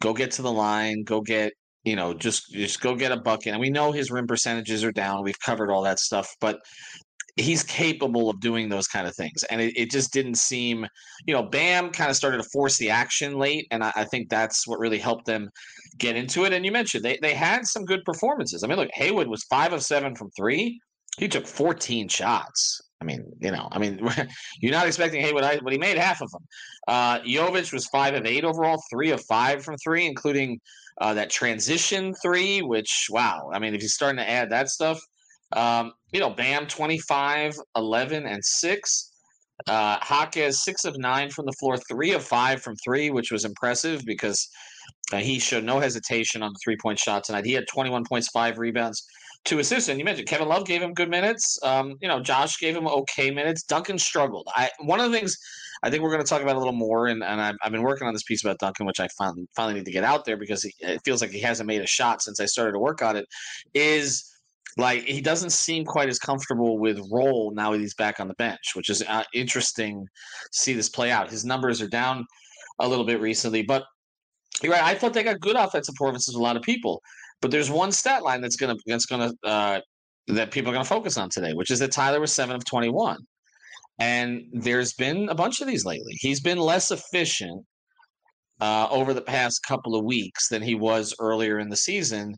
go 0.00 0.12
get 0.12 0.30
to 0.32 0.42
the 0.42 0.52
line, 0.52 1.02
go 1.04 1.20
get 1.20 1.52
you 1.84 1.96
know 1.96 2.14
just 2.14 2.50
just 2.52 2.80
go 2.80 2.94
get 2.94 3.12
a 3.12 3.16
bucket. 3.16 3.52
And 3.52 3.60
we 3.60 3.70
know 3.70 3.92
his 3.92 4.10
rim 4.10 4.26
percentages 4.26 4.84
are 4.84 4.92
down. 4.92 5.22
We've 5.22 5.40
covered 5.40 5.70
all 5.70 5.82
that 5.82 5.98
stuff, 5.98 6.28
but 6.40 6.60
he's 7.38 7.62
capable 7.62 8.28
of 8.28 8.40
doing 8.40 8.68
those 8.68 8.86
kind 8.86 9.06
of 9.06 9.14
things. 9.14 9.44
And 9.44 9.60
it, 9.60 9.76
it 9.76 9.90
just 9.90 10.12
didn't 10.12 10.36
seem, 10.36 10.86
you 11.26 11.34
know, 11.34 11.42
Bam 11.42 11.90
kind 11.90 12.10
of 12.10 12.16
started 12.16 12.38
to 12.38 12.48
force 12.52 12.76
the 12.78 12.90
action 12.90 13.38
late. 13.38 13.66
And 13.70 13.82
I, 13.84 13.92
I, 13.94 14.04
think 14.04 14.28
that's 14.28 14.66
what 14.66 14.80
really 14.80 14.98
helped 14.98 15.26
them 15.26 15.48
get 15.98 16.16
into 16.16 16.44
it. 16.44 16.52
And 16.52 16.64
you 16.64 16.72
mentioned 16.72 17.04
they, 17.04 17.18
they 17.22 17.34
had 17.34 17.64
some 17.66 17.84
good 17.84 18.04
performances. 18.04 18.62
I 18.62 18.66
mean, 18.66 18.76
look, 18.76 18.90
Haywood 18.94 19.28
was 19.28 19.44
five 19.44 19.72
of 19.72 19.82
seven 19.82 20.14
from 20.14 20.30
three. 20.36 20.80
He 21.18 21.28
took 21.28 21.46
14 21.46 22.08
shots. 22.08 22.80
I 23.00 23.04
mean, 23.04 23.24
you 23.38 23.52
know, 23.52 23.68
I 23.70 23.78
mean, 23.78 24.00
you're 24.60 24.72
not 24.72 24.86
expecting 24.86 25.20
Haywood, 25.20 25.60
but 25.62 25.72
he 25.72 25.78
made 25.78 25.98
half 25.98 26.20
of 26.20 26.30
them. 26.30 26.42
Uh, 26.86 27.20
Jovic 27.20 27.72
was 27.72 27.86
five 27.86 28.14
of 28.14 28.26
eight 28.26 28.44
overall, 28.44 28.82
three 28.90 29.10
of 29.10 29.24
five 29.26 29.64
from 29.64 29.76
three, 29.76 30.06
including 30.06 30.60
uh, 31.00 31.14
that 31.14 31.30
transition 31.30 32.12
three, 32.14 32.60
which, 32.60 33.06
wow. 33.10 33.50
I 33.52 33.58
mean, 33.58 33.74
if 33.74 33.82
you're 33.82 33.88
starting 33.88 34.18
to 34.18 34.28
add 34.28 34.50
that 34.50 34.68
stuff, 34.68 35.00
um, 35.52 35.92
you 36.12 36.20
know, 36.20 36.30
Bam 36.30 36.66
25, 36.66 37.54
11, 37.76 38.26
and 38.26 38.44
6. 38.44 39.12
Uh, 39.66 39.98
Jaquez, 40.08 40.62
6 40.62 40.84
of 40.84 40.98
9 40.98 41.30
from 41.30 41.46
the 41.46 41.52
floor, 41.58 41.76
3 41.76 42.12
of 42.12 42.24
5 42.24 42.62
from 42.62 42.76
3, 42.84 43.10
which 43.10 43.32
was 43.32 43.44
impressive 43.44 44.02
because 44.04 44.48
uh, 45.12 45.16
he 45.16 45.38
showed 45.38 45.64
no 45.64 45.80
hesitation 45.80 46.42
on 46.42 46.52
the 46.52 46.58
three 46.62 46.76
point 46.80 46.98
shot 46.98 47.24
tonight. 47.24 47.44
He 47.44 47.52
had 47.52 47.66
21 47.66 48.04
points, 48.08 48.28
5 48.28 48.58
rebounds, 48.58 49.04
2 49.48 49.58
assists. 49.58 49.88
And 49.88 49.98
you 49.98 50.04
mentioned 50.04 50.28
Kevin 50.28 50.48
Love 50.48 50.66
gave 50.66 50.82
him 50.82 50.92
good 50.92 51.10
minutes. 51.10 51.58
Um, 51.62 51.96
you 52.00 52.08
know, 52.08 52.20
Josh 52.20 52.58
gave 52.58 52.76
him 52.76 52.86
okay 52.86 53.30
minutes. 53.30 53.62
Duncan 53.62 53.98
struggled. 53.98 54.46
I 54.54 54.70
One 54.80 55.00
of 55.00 55.10
the 55.10 55.18
things 55.18 55.38
I 55.82 55.90
think 55.90 56.02
we're 56.02 56.10
going 56.10 56.22
to 56.22 56.28
talk 56.28 56.42
about 56.42 56.56
a 56.56 56.58
little 56.58 56.72
more. 56.72 57.06
And, 57.06 57.22
and 57.22 57.40
I've, 57.40 57.56
I've 57.62 57.72
been 57.72 57.82
working 57.82 58.06
on 58.06 58.12
this 58.12 58.22
piece 58.22 58.44
about 58.44 58.58
Duncan, 58.58 58.86
which 58.86 59.00
I 59.00 59.08
finally, 59.16 59.48
finally 59.54 59.74
need 59.74 59.84
to 59.86 59.92
get 59.92 60.04
out 60.04 60.24
there 60.24 60.36
because 60.36 60.62
he, 60.62 60.74
it 60.80 61.00
feels 61.04 61.20
like 61.20 61.30
he 61.30 61.40
hasn't 61.40 61.66
made 61.66 61.82
a 61.82 61.86
shot 61.86 62.22
since 62.22 62.40
I 62.40 62.46
started 62.46 62.72
to 62.72 62.78
work 62.78 63.02
on 63.02 63.16
it. 63.16 63.26
Is 63.74 64.24
like 64.76 65.04
he 65.04 65.20
doesn't 65.20 65.50
seem 65.50 65.84
quite 65.84 66.08
as 66.08 66.18
comfortable 66.18 66.78
with 66.78 67.00
role 67.10 67.52
now 67.54 67.72
that 67.72 67.80
he's 67.80 67.94
back 67.94 68.20
on 68.20 68.28
the 68.28 68.34
bench, 68.34 68.72
which 68.74 68.90
is 68.90 69.02
uh, 69.08 69.24
interesting 69.34 70.04
to 70.04 70.58
see 70.58 70.72
this 70.72 70.88
play 70.88 71.10
out. 71.10 71.30
His 71.30 71.44
numbers 71.44 71.80
are 71.80 71.88
down 71.88 72.26
a 72.80 72.88
little 72.88 73.04
bit 73.04 73.20
recently, 73.20 73.62
but 73.62 73.84
you're 74.62 74.72
right. 74.72 74.82
I 74.82 74.94
thought 74.94 75.14
they 75.14 75.22
got 75.22 75.40
good 75.40 75.56
offensive 75.56 75.94
performances 75.94 76.34
with 76.34 76.40
a 76.40 76.44
lot 76.44 76.56
of 76.56 76.62
people, 76.62 77.02
but 77.40 77.50
there's 77.50 77.70
one 77.70 77.92
stat 77.92 78.22
line 78.22 78.40
that's 78.40 78.56
gonna 78.56 78.76
that's 78.86 79.06
gonna 79.06 79.32
uh, 79.44 79.80
that 80.28 80.50
people 80.50 80.70
are 80.70 80.74
gonna 80.74 80.84
focus 80.84 81.16
on 81.16 81.28
today, 81.30 81.52
which 81.52 81.70
is 81.70 81.78
that 81.78 81.92
Tyler 81.92 82.20
was 82.20 82.32
seven 82.32 82.56
of 82.56 82.64
twenty 82.64 82.88
one, 82.88 83.18
and 83.98 84.42
there's 84.52 84.92
been 84.94 85.28
a 85.28 85.34
bunch 85.34 85.60
of 85.60 85.66
these 85.66 85.84
lately. 85.84 86.14
He's 86.20 86.40
been 86.40 86.58
less 86.58 86.90
efficient 86.90 87.64
uh, 88.60 88.88
over 88.90 89.14
the 89.14 89.22
past 89.22 89.62
couple 89.66 89.94
of 89.94 90.04
weeks 90.04 90.48
than 90.48 90.62
he 90.62 90.74
was 90.74 91.14
earlier 91.20 91.58
in 91.58 91.68
the 91.68 91.76
season. 91.76 92.34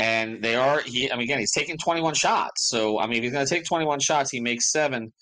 And 0.00 0.42
they 0.42 0.54
are 0.54 0.80
he. 0.80 1.10
I 1.10 1.16
mean, 1.16 1.24
again, 1.24 1.40
he's 1.40 1.52
taking 1.52 1.76
21 1.76 2.14
shots. 2.14 2.68
So 2.68 3.00
I 3.00 3.06
mean, 3.06 3.18
if 3.18 3.24
he's 3.24 3.32
going 3.32 3.44
to 3.44 3.52
take 3.52 3.64
21 3.64 3.98
shots, 4.00 4.30
he 4.30 4.40
makes 4.40 4.70
seven. 4.70 5.12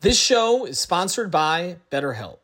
This 0.00 0.18
show 0.18 0.64
is 0.64 0.78
sponsored 0.78 1.30
by 1.30 1.76
BetterHelp. 1.90 2.43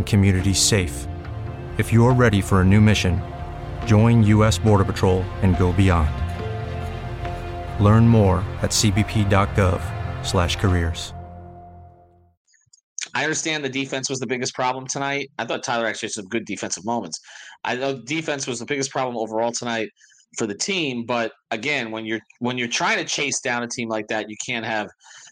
and 0.00 0.06
communities 0.06 0.58
safe. 0.58 1.06
If 1.76 1.92
you're 1.92 2.14
ready 2.14 2.40
for 2.40 2.62
a 2.62 2.64
new 2.64 2.80
mission, 2.80 3.20
join 3.84 4.22
U.S. 4.24 4.58
Border 4.58 4.84
Patrol 4.84 5.22
and 5.42 5.58
go 5.58 5.72
beyond. 5.72 6.08
Learn 7.84 8.08
more 8.08 8.38
at 8.62 8.70
cbp.gov/careers. 8.70 11.12
I 13.12 13.24
understand 13.24 13.64
the 13.64 13.68
defense 13.68 14.08
was 14.08 14.20
the 14.20 14.26
biggest 14.26 14.54
problem 14.54 14.86
tonight. 14.86 15.30
I 15.38 15.44
thought 15.44 15.62
Tyler 15.62 15.86
actually 15.86 16.06
had 16.06 16.12
some 16.12 16.24
good 16.26 16.46
defensive 16.46 16.86
moments. 16.86 17.20
I 17.64 17.76
know 17.76 18.00
defense 18.04 18.46
was 18.46 18.60
the 18.60 18.66
biggest 18.66 18.90
problem 18.90 19.18
overall 19.18 19.52
tonight 19.52 19.90
for 20.38 20.46
the 20.46 20.54
team, 20.54 21.04
but 21.04 21.32
again, 21.50 21.90
when 21.90 22.06
you're 22.06 22.20
when 22.38 22.56
you're 22.56 22.68
trying 22.68 22.96
to 22.98 23.04
chase 23.04 23.40
down 23.40 23.62
a 23.62 23.68
team 23.68 23.88
like 23.88 24.06
that, 24.08 24.30
you 24.30 24.36
can't 24.46 24.64
have 24.64 24.88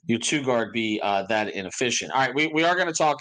your 0.07 0.19
two 0.19 0.43
guard 0.43 0.73
be 0.73 1.01
uh, 1.03 1.23
that 1.29 1.55
inefficient. 1.55 2.13
All 2.13 2.21
right, 2.21 2.35
we, 2.35 2.49
we 2.49 2.65
are 2.65 2.75
going 2.75 2.89
to 2.89 2.93
talk 2.93 3.17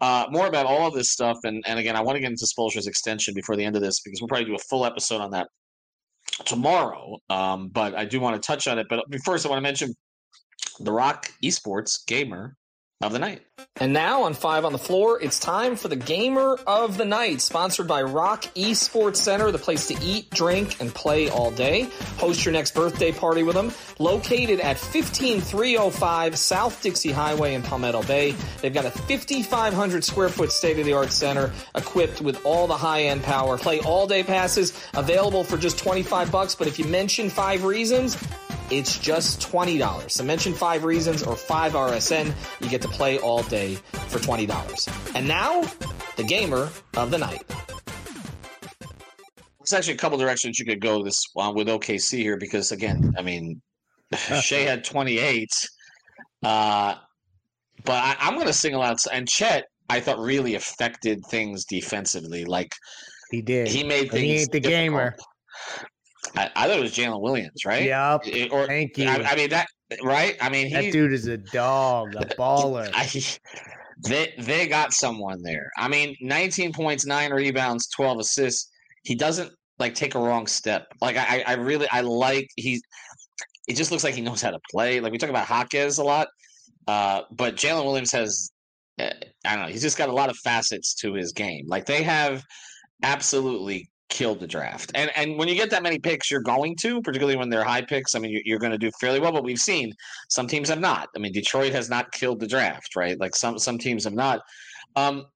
uh, 0.00 0.26
more 0.30 0.46
about 0.46 0.66
all 0.66 0.86
of 0.86 0.94
this 0.94 1.12
stuff. 1.12 1.38
And, 1.44 1.62
and 1.66 1.78
again, 1.78 1.96
I 1.96 2.00
want 2.00 2.16
to 2.16 2.20
get 2.20 2.30
into 2.30 2.46
Spoelstra's 2.46 2.86
extension 2.86 3.34
before 3.34 3.56
the 3.56 3.64
end 3.64 3.76
of 3.76 3.82
this 3.82 4.00
because 4.00 4.20
we'll 4.20 4.28
probably 4.28 4.46
do 4.46 4.54
a 4.54 4.58
full 4.58 4.84
episode 4.84 5.20
on 5.20 5.30
that 5.30 5.48
tomorrow. 6.44 7.18
Um, 7.30 7.68
but 7.68 7.94
I 7.94 8.04
do 8.04 8.20
want 8.20 8.40
to 8.40 8.46
touch 8.46 8.68
on 8.68 8.78
it. 8.78 8.86
But 8.88 9.04
first, 9.24 9.46
I 9.46 9.48
want 9.48 9.58
to 9.58 9.62
mention 9.62 9.94
the 10.80 10.92
ROK 10.92 11.30
Esports 11.42 12.06
Gamer 12.06 12.56
of 13.02 13.12
the 13.12 13.18
night. 13.18 13.42
And 13.78 13.92
now 13.92 14.22
on 14.22 14.32
Five 14.32 14.64
on 14.64 14.72
the 14.72 14.78
Floor, 14.78 15.20
it's 15.20 15.38
time 15.38 15.76
for 15.76 15.88
the 15.88 15.96
Gamer 15.96 16.56
of 16.66 16.96
the 16.96 17.04
Night, 17.04 17.42
sponsored 17.42 17.86
by 17.86 18.02
ROK 18.02 18.42
Esports 18.54 19.16
Center, 19.16 19.50
the 19.50 19.58
place 19.58 19.88
to 19.88 20.02
eat, 20.02 20.30
drink, 20.30 20.80
and 20.80 20.94
play 20.94 21.28
all 21.28 21.50
day. 21.50 21.90
Host 22.16 22.46
your 22.46 22.52
next 22.52 22.74
birthday 22.74 23.12
party 23.12 23.42
with 23.42 23.54
them. 23.54 23.70
Located 23.98 24.60
at 24.60 24.78
15305 24.78 26.38
South 26.38 26.82
Dixie 26.82 27.12
Highway 27.12 27.52
in 27.52 27.62
Palmetto 27.62 28.02
Bay. 28.04 28.34
They've 28.62 28.72
got 28.72 28.86
a 28.86 28.90
5,500 28.90 30.02
square 30.02 30.30
foot 30.30 30.50
state 30.50 30.78
of 30.78 30.86
the 30.86 30.94
art 30.94 31.12
center 31.12 31.52
equipped 31.74 32.22
with 32.22 32.44
all 32.46 32.66
the 32.66 32.76
high 32.76 33.02
end 33.02 33.22
power. 33.22 33.58
Play 33.58 33.80
all 33.80 34.06
day 34.06 34.22
passes 34.22 34.72
available 34.94 35.44
for 35.44 35.58
just 35.58 35.78
25 35.78 36.32
bucks. 36.32 36.54
But 36.54 36.66
if 36.66 36.78
you 36.78 36.86
mention 36.86 37.28
five 37.28 37.62
reasons, 37.64 38.16
it's 38.70 38.98
just 38.98 39.40
$20. 39.40 40.10
So 40.10 40.24
mention 40.24 40.52
five 40.52 40.84
reasons 40.84 41.22
or 41.22 41.36
five 41.36 41.72
RSN. 41.72 42.32
You 42.60 42.68
get 42.68 42.82
to 42.82 42.88
play 42.88 43.18
all 43.18 43.42
day 43.44 43.74
for 44.08 44.18
$20. 44.18 45.14
And 45.14 45.28
now, 45.28 45.62
the 46.16 46.24
gamer 46.24 46.68
of 46.96 47.10
the 47.10 47.18
night. 47.18 47.44
There's 49.58 49.72
actually 49.72 49.94
a 49.94 49.98
couple 49.98 50.18
directions 50.18 50.58
you 50.58 50.64
could 50.64 50.80
go 50.80 51.02
this 51.02 51.24
uh, 51.36 51.52
with 51.54 51.68
OKC 51.68 52.18
here 52.18 52.36
because, 52.36 52.72
again, 52.72 53.14
I 53.18 53.22
mean, 53.22 53.60
Shai 54.16 54.60
had 54.60 54.84
28. 54.84 55.48
Uh, 56.42 56.94
but 57.84 57.92
I, 57.92 58.16
I'm 58.20 58.34
going 58.34 58.46
to 58.46 58.52
single 58.52 58.82
out, 58.82 58.98
and 59.12 59.28
Chet, 59.28 59.64
I 59.88 60.00
thought 60.00 60.18
really 60.18 60.54
affected 60.54 61.20
things 61.30 61.64
defensively. 61.64 62.44
Like, 62.44 62.72
he 63.30 63.42
did. 63.42 63.68
He 63.68 63.82
made 63.82 64.10
things. 64.10 64.22
He 64.22 64.30
ain't 64.36 64.52
the 64.52 64.60
difficult. 64.60 64.80
gamer. 64.80 65.16
I, 66.36 66.50
I 66.54 66.68
thought 66.68 66.78
it 66.78 66.82
was 66.82 66.92
Jalen 66.94 67.20
Williams, 67.20 67.64
right? 67.64 67.84
Yep. 67.84 68.26
It- 68.26 68.52
or, 68.52 68.66
Thank 68.66 68.98
you. 68.98 69.08
I, 69.08 69.32
I 69.32 69.36
mean 69.36 69.50
that, 69.50 69.66
right? 70.02 70.36
I 70.40 70.48
mean, 70.50 70.66
he, 70.68 70.74
that 70.74 70.92
dude 70.92 71.12
is 71.12 71.26
a 71.26 71.36
dog, 71.38 72.14
a 72.14 72.24
baller. 72.38 72.90
I, 72.94 73.06
they 74.06 74.34
they 74.38 74.66
got 74.68 74.92
someone 74.92 75.42
there. 75.42 75.70
I 75.78 75.88
mean, 75.88 76.16
19 76.20 76.72
points, 76.72 77.06
nine 77.06 77.32
rebounds, 77.32 77.88
12 77.88 78.18
assists. 78.20 78.70
He 79.04 79.14
doesn't 79.14 79.50
like 79.78 79.94
take 79.94 80.14
a 80.14 80.18
wrong 80.18 80.46
step. 80.46 80.86
Like 81.00 81.16
I, 81.16 81.42
I 81.46 81.54
really 81.54 81.86
I 81.90 82.02
like 82.02 82.48
he. 82.56 82.80
It 83.68 83.74
just 83.76 83.90
looks 83.90 84.04
like 84.04 84.14
he 84.14 84.20
knows 84.20 84.42
how 84.42 84.50
to 84.50 84.60
play. 84.70 85.00
Like 85.00 85.12
we 85.12 85.18
talk 85.18 85.30
about 85.30 85.46
Hawkes 85.46 85.98
a 85.98 86.04
lot, 86.04 86.28
uh, 86.86 87.22
but 87.30 87.56
Jalen 87.56 87.84
Williams 87.84 88.12
has. 88.12 88.50
uh, 89.00 89.10
I 89.44 89.56
don't 89.56 89.64
know. 89.66 89.72
He's 89.72 89.82
just 89.82 89.96
got 89.98 90.08
a 90.08 90.12
lot 90.12 90.28
of 90.30 90.36
facets 90.38 90.94
to 90.96 91.14
his 91.14 91.32
game. 91.32 91.64
Like 91.66 91.86
they 91.86 92.02
have 92.02 92.42
absolutely 93.02 93.88
killed 94.08 94.40
the 94.40 94.46
draft. 94.46 94.92
And 94.94 95.10
and 95.16 95.38
when 95.38 95.48
you 95.48 95.54
get 95.54 95.70
that 95.70 95.82
many 95.82 95.98
picks, 95.98 96.30
you're 96.30 96.40
going 96.40 96.76
to, 96.76 97.00
particularly 97.02 97.36
when 97.36 97.48
they're 97.48 97.64
high 97.64 97.82
picks. 97.82 98.14
I 98.14 98.18
mean, 98.18 98.30
you're, 98.30 98.42
you're 98.44 98.58
going 98.58 98.72
to 98.72 98.78
do 98.78 98.90
fairly 99.00 99.20
well. 99.20 99.32
But 99.32 99.44
we've 99.44 99.58
seen 99.58 99.92
some 100.28 100.46
teams 100.46 100.68
have 100.68 100.80
not. 100.80 101.08
I 101.16 101.18
mean, 101.18 101.32
Detroit 101.32 101.72
has 101.72 101.88
not 101.88 102.12
killed 102.12 102.40
the 102.40 102.46
draft, 102.46 102.96
right? 102.96 103.18
Like 103.18 103.34
some 103.34 103.58
some 103.58 103.78
teams 103.78 104.04
have 104.04 104.14
not. 104.14 104.40
Um, 104.94 105.26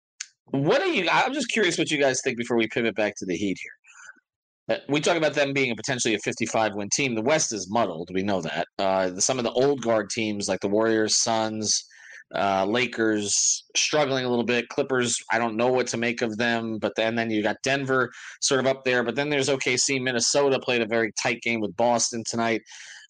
what 0.46 0.80
are 0.82 0.88
you? 0.88 1.08
I'm 1.10 1.32
just 1.32 1.50
curious 1.50 1.78
what 1.78 1.90
you 1.90 1.98
guys 1.98 2.20
think 2.22 2.36
before 2.36 2.56
we 2.56 2.66
pivot 2.68 2.94
back 2.94 3.14
to 3.18 3.26
the 3.26 3.36
Heat 3.36 3.58
here. 3.60 4.76
Uh, 4.76 4.80
we 4.88 5.00
talk 5.00 5.16
about 5.16 5.34
them 5.34 5.52
being 5.52 5.70
a 5.70 5.76
potentially 5.76 6.14
a 6.14 6.18
55 6.20 6.74
win 6.74 6.88
team. 6.90 7.14
The 7.14 7.22
West 7.22 7.52
is 7.52 7.70
muddled. 7.70 8.10
We 8.12 8.22
know 8.22 8.40
that. 8.40 8.66
Uh, 8.78 9.18
some 9.18 9.38
of 9.38 9.44
the 9.44 9.52
old 9.52 9.82
guard 9.82 10.10
teams 10.10 10.48
like 10.48 10.60
the 10.60 10.68
Warriors, 10.68 11.16
Suns, 11.22 11.84
uh, 12.34 12.64
Lakers 12.64 13.64
struggling 13.76 14.24
a 14.24 14.28
little 14.28 14.44
bit. 14.44 14.68
Clippers, 14.68 15.22
I 15.30 15.38
don't 15.38 15.56
know 15.56 15.68
what 15.68 15.86
to 15.88 15.96
make 15.96 16.22
of 16.22 16.36
them. 16.36 16.78
But 16.78 16.94
then, 16.96 17.14
then 17.14 17.30
you 17.30 17.42
got 17.42 17.56
Denver 17.62 18.10
sort 18.40 18.60
of 18.60 18.66
up 18.66 18.84
there. 18.84 19.02
But 19.02 19.16
then 19.16 19.30
there's 19.30 19.48
OKC. 19.48 20.00
Minnesota 20.00 20.58
played 20.58 20.82
a 20.82 20.86
very 20.86 21.12
tight 21.20 21.42
game 21.42 21.60
with 21.60 21.76
Boston 21.76 22.22
tonight. 22.24 22.62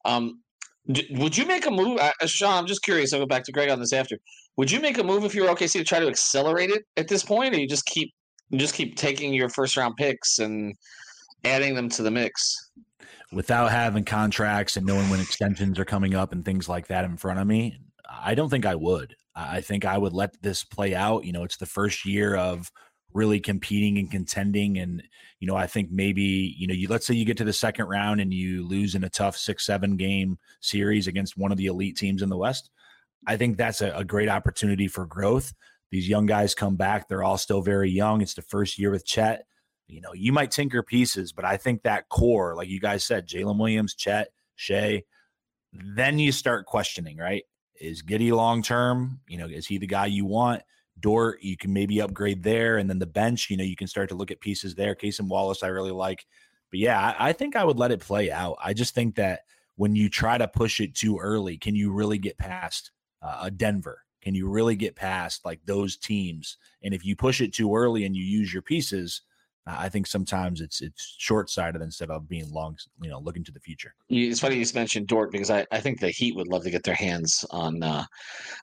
Um, 0.05 0.41
d- 0.91 1.09
would 1.19 1.37
you 1.37 1.47
make 1.47 1.67
a 1.67 1.71
move, 1.71 1.99
uh, 1.99 2.13
Sean? 2.27 2.59
I'm 2.59 2.67
just 2.67 2.83
curious. 2.83 3.13
I'll 3.13 3.21
go 3.21 3.27
back 3.27 3.45
to 3.45 3.53
Greg 3.53 3.69
on 3.69 3.79
this 3.79 3.93
after. 3.93 4.19
Would 4.57 4.71
you 4.71 4.81
make 4.81 4.99
a 4.99 5.05
move 5.05 5.25
if 5.25 5.35
you're 5.35 5.49
OKC 5.49 5.73
to 5.73 5.85
try 5.85 6.01
to 6.01 6.09
accelerate 6.09 6.71
it 6.71 6.85
at 6.97 7.09
this 7.09 7.23
point, 7.23 7.55
or 7.55 7.59
you 7.59 7.69
just 7.69 7.87
keep 7.87 8.13
you 8.51 8.59
just 8.59 8.75
keep 8.75 8.97
taking 8.97 9.33
your 9.33 9.49
first 9.49 9.77
round 9.77 9.97
picks 9.97 10.39
and 10.41 10.75
adding 11.45 11.75
them 11.75 11.89
to 11.91 12.03
the 12.03 12.11
mix? 12.11 12.71
Without 13.33 13.71
having 13.71 14.05
contracts 14.05 14.77
and 14.77 14.85
knowing 14.85 15.09
when 15.09 15.21
extensions 15.21 15.79
are 15.79 15.85
coming 15.85 16.15
up 16.15 16.33
and 16.33 16.45
things 16.45 16.69
like 16.69 16.89
that 16.89 17.05
in 17.05 17.17
front 17.17 17.39
of 17.39 17.47
me, 17.47 17.79
I 18.11 18.35
don't 18.35 18.51
think 18.51 18.67
I 18.67 18.75
would. 18.75 19.15
I 19.35 19.61
think 19.61 19.85
I 19.85 19.97
would 19.97 20.13
let 20.13 20.43
this 20.43 20.65
play 20.65 20.95
out. 20.95 21.25
You 21.25 21.33
know, 21.33 21.45
it's 21.45 21.57
the 21.57 21.67
first 21.67 22.05
year 22.05 22.35
of 22.35 22.71
really 23.13 23.41
competing 23.41 23.99
and 23.99 24.11
contending. 24.11 24.79
And, 24.79 25.03
you 25.39 25.47
know, 25.47 25.57
I 25.57 25.67
think 25.67 25.91
maybe, 25.91 26.55
you 26.59 26.67
know, 26.67 26.75
you 26.75 26.89
let's 26.89 27.07
say 27.07 27.15
you 27.15 27.25
get 27.25 27.37
to 27.39 27.45
the 27.45 27.53
second 27.53 27.87
round 27.87 28.21
and 28.21 28.33
you 28.33 28.67
lose 28.67 28.95
in 28.95 29.05
a 29.05 29.09
tough 29.09 29.37
six, 29.37 29.67
seven 29.67 29.97
game 29.97 30.39
series 30.61 31.07
against 31.07 31.37
one 31.37 31.53
of 31.53 31.59
the 31.59 31.67
elite 31.67 31.97
teams 31.97 32.23
in 32.23 32.29
the 32.29 32.37
West. 32.37 32.71
I 33.27 33.37
think 33.37 33.57
that's 33.57 33.81
a, 33.81 33.93
a 33.97 34.05
great 34.05 34.29
opportunity 34.29 34.89
for 34.89 35.07
growth. 35.07 35.53
These 35.91 36.09
young 36.09 36.27
guys 36.27 36.55
come 36.55 36.77
back. 36.77 37.09
They're 37.09 37.25
all 37.25 37.39
still 37.39 37.63
very 37.63 37.91
young. 37.91 38.23
It's 38.23 38.35
the 38.35 38.43
first 38.43 38.79
year 38.79 38.91
with 38.91 39.05
Chet. 39.05 39.45
You 39.89 40.01
know, 40.01 40.13
you 40.15 40.33
might 40.33 40.53
tinker 40.53 40.85
pieces, 40.85 41.33
but 41.33 41.45
I 41.45 41.57
think 41.57 41.83
that 41.83 42.09
core, 42.09 42.55
like 42.55 42.69
you 42.69 42.79
guys 42.79 43.03
said, 43.03 43.29
Jalen 43.29 43.59
Williams, 43.59 43.95
Chet, 43.95 44.29
Shai, 44.55 45.03
then 45.73 46.21
you 46.21 46.31
start 46.31 46.67
questioning, 46.67 47.17
right? 47.17 47.43
Is 47.81 48.03
Giddey 48.03 48.31
long 48.31 48.63
term? 48.63 49.21
You 49.29 49.39
know, 49.39 49.47
is 49.47 49.67
he 49.67 49.79
the 49.79 49.87
guy 49.87 50.07
you 50.07 50.25
want? 50.25 50.63
Dort, 50.99 51.43
you 51.43 51.57
can 51.57 51.73
maybe 51.73 52.01
upgrade 52.01 52.43
there. 52.43 52.77
And 52.77 52.89
then 52.91 52.99
the 52.99 53.07
bench, 53.07 53.49
you 53.49 53.57
know, 53.57 53.65
you 53.65 53.77
can 53.77 53.87
start 53.87 54.11
to 54.11 54.15
look 54.15 54.31
at 54.31 54.41
pieces 54.41 54.75
there. 54.75 54.95
Cason 54.95 55.29
Wallace, 55.29 55.63
I 55.63 55.69
really 55.69 55.91
like. 55.91 56.27
But 56.71 56.81
yeah, 56.81 57.15
I, 57.19 57.31
I 57.31 57.33
think 57.33 57.57
I 57.57 57.65
would 57.65 57.79
let 57.79 57.91
it 57.91 58.01
play 58.01 58.31
out. 58.31 58.59
I 58.63 58.75
just 58.75 58.95
think 58.95 59.17
that 59.17 59.41
when 59.77 59.97
you 59.97 60.11
try 60.11 60.37
to 60.37 60.47
push 60.47 60.81
it 60.81 60.95
too 60.95 61.19
early, 61.19 61.57
can 61.57 61.75
you 61.75 61.91
really 61.91 62.19
get 62.19 62.37
past 62.37 62.91
uh, 63.23 63.41
a 63.43 63.51
Denver? 63.51 64.05
Can 64.21 64.35
you 64.35 64.47
really 64.49 64.77
get 64.77 64.95
past 64.95 65.45
like 65.47 65.61
those 65.65 65.97
teams? 65.97 66.59
And 66.83 66.93
if 66.93 67.05
you 67.05 67.17
push 67.17 67.41
it 67.41 67.55
too 67.55 67.75
early 67.75 68.05
and 68.05 68.15
you 68.15 68.23
use 68.23 68.53
your 68.53 68.63
pieces, 68.63 69.23
I 69.67 69.89
think 69.89 70.07
sometimes 70.07 70.61
it's 70.61 70.81
it's 70.81 71.17
short 71.19 71.51
sighted 71.51 71.83
instead 71.83 72.11
of 72.11 72.29
being 72.29 72.51
long, 72.51 72.77
you 73.01 73.11
know, 73.11 73.19
looking 73.21 73.45
to 73.45 73.53
the 73.53 73.61
future. 73.61 73.95
It's 74.09 74.41
funny 74.41 74.57
you 74.57 74.65
mentioned 74.75 75.07
Dort 75.07 75.31
because 75.31 75.51
I, 75.51 75.67
I 75.71 75.81
think 75.81 76.01
the 76.01 76.09
Heat 76.09 76.35
would 76.37 76.49
love 76.49 76.63
to 76.65 76.71
get 76.71 76.83
their 76.83 76.95
hands 76.95 77.45
on 77.51 77.83
uh, 77.83 78.05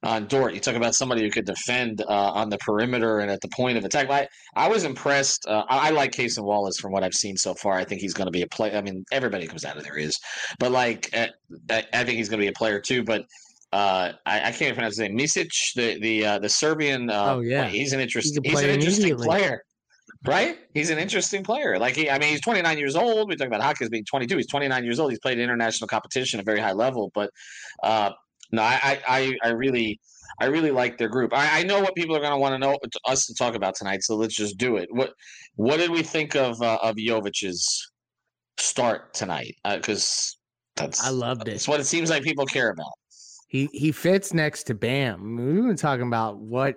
on 0.04 0.26
Dort. 0.28 0.54
You 0.54 0.60
talk 0.60 0.76
about 0.76 0.96
somebody 0.96 1.22
who 1.22 1.30
could 1.30 1.46
defend 1.46 2.02
uh, 2.02 2.32
on 2.32 2.50
the 2.50 2.58
perimeter 2.60 3.20
and 3.20 3.30
at 3.30 3.42
the 3.42 3.48
point 3.50 3.78
of 3.78 3.86
attack. 3.86 4.10
I, 4.10 4.28
I 4.56 4.68
was 4.68 4.84
impressed. 4.84 5.46
Uh, 5.48 5.64
I, 5.70 5.88
I 5.88 5.90
like 5.92 6.12
Cason 6.12 6.44
Wallace 6.44 6.80
from 6.80 6.92
what 6.92 7.04
I've 7.04 7.14
seen 7.14 7.38
so 7.38 7.54
far. 7.54 7.74
I 7.74 7.84
think 7.84 8.02
he's 8.02 8.14
going 8.14 8.28
to 8.28 8.32
be 8.32 8.42
a 8.42 8.48
player. 8.48 8.76
I 8.76 8.82
mean, 8.82 9.06
everybody 9.12 9.48
comes 9.48 9.66
out 9.66 9.78
of 9.78 9.84
there 9.84 9.98
is, 9.98 10.18
but 10.60 10.72
like 10.72 11.10
uh, 11.16 11.28
I, 11.70 11.86
I 11.94 12.04
think 12.04 12.18
he's 12.18 12.30
going 12.30 12.40
to 12.40 12.44
be 12.44 12.50
a 12.50 12.58
player 12.58 12.80
too. 12.80 13.04
But 13.04 13.22
uh, 13.72 14.14
I, 14.26 14.48
I, 14.48 14.52
can't 14.52 14.74
pronounce 14.74 14.98
his 14.98 15.08
name. 15.08 15.18
Micic, 15.18 15.52
the 15.76 16.00
the 16.00 16.26
uh, 16.26 16.40
the 16.40 16.50
Serbian. 16.50 17.10
Uh, 17.10 17.36
oh 17.36 17.40
yeah, 17.42 17.68
he's 17.68 17.94
an 17.94 18.00
interesting. 18.00 18.42
He's 18.44 18.62
an 18.62 18.70
interesting 18.70 19.16
player 19.18 19.62
right? 20.28 20.58
He's 20.74 20.90
an 20.90 21.00
interesting 21.00 21.44
player. 21.44 21.80
Like 21.80 21.96
he, 21.96 22.10
I 22.10 22.20
mean, 22.20 22.30
he's 22.30 22.42
29 22.42 22.78
years 22.78 22.96
old. 22.96 23.30
We 23.30 23.36
talk 23.36 23.48
about 23.48 23.62
Hawkins 23.62 23.90
being 23.90 24.06
22. 24.06 24.38
He's 24.38 24.48
29 24.48 24.84
years 24.84 25.00
old. 25.00 25.12
He's 25.12 25.20
played 25.20 25.40
international 25.40 25.88
competition 25.88 26.40
at 26.40 26.44
a 26.44 26.46
very 26.46 26.60
high 26.60 26.74
level. 26.74 27.12
But 27.16 27.32
uh, 27.84 28.12
no, 28.52 28.62
I, 28.62 29.00
I, 29.08 29.38
I 29.44 29.50
really, 29.50 30.00
I 30.40 30.46
really 30.46 30.72
like 30.72 30.98
their 30.98 31.10
group. 31.10 31.34
I, 31.34 31.60
I 31.62 31.64
know 31.64 31.80
what 31.80 31.96
people 31.96 32.16
are 32.16 32.20
going 32.20 32.32
to 32.32 32.38
want 32.38 32.54
to 32.54 32.60
know 32.60 32.78
us 33.06 33.26
to 33.28 33.34
talk 33.34 33.56
about 33.56 33.76
tonight. 33.76 34.04
So 34.04 34.16
let's 34.16 34.36
just 34.36 34.58
do 34.58 34.78
it. 34.78 34.88
What, 34.92 35.14
what 35.56 35.78
did 35.78 35.90
we 35.90 36.04
think 36.04 36.36
of 36.36 36.62
uh, 36.62 36.78
of 36.82 36.96
Jovic's 36.96 37.92
start 38.58 39.14
tonight? 39.14 39.56
Because 39.64 40.38
uh, 40.78 40.84
that's 40.84 41.06
I 41.06 41.10
loved 41.10 41.48
it. 41.48 41.56
It's 41.56 41.68
what 41.68 41.80
it 41.80 41.86
seems 41.86 42.10
like 42.10 42.24
people 42.24 42.46
care 42.46 42.70
about. 42.70 42.92
He 43.48 43.70
he 43.72 43.94
fits 43.94 44.34
next 44.34 44.64
to 44.64 44.76
Bam. 44.76 45.38
We've 45.38 45.64
been 45.64 45.78
talking 45.78 46.06
about 46.06 46.38
what 46.38 46.76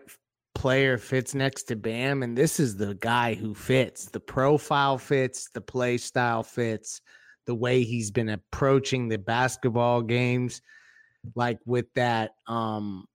player 0.60 0.98
fits 0.98 1.34
next 1.34 1.62
to 1.62 1.74
Bam, 1.74 2.22
and 2.22 2.36
this 2.36 2.60
is 2.60 2.76
the 2.76 2.94
guy 2.96 3.32
who 3.32 3.54
fits. 3.54 4.10
The 4.10 4.20
profile 4.20 4.98
fits, 4.98 5.48
the 5.54 5.62
play 5.62 5.96
style 5.96 6.42
fits, 6.42 7.00
the 7.46 7.54
way 7.54 7.82
he's 7.82 8.10
been 8.10 8.28
approaching 8.28 9.08
the 9.08 9.16
basketball 9.16 10.02
games, 10.02 10.60
like 11.34 11.58
with 11.64 11.86
that. 11.94 12.32
Um, 12.46 13.06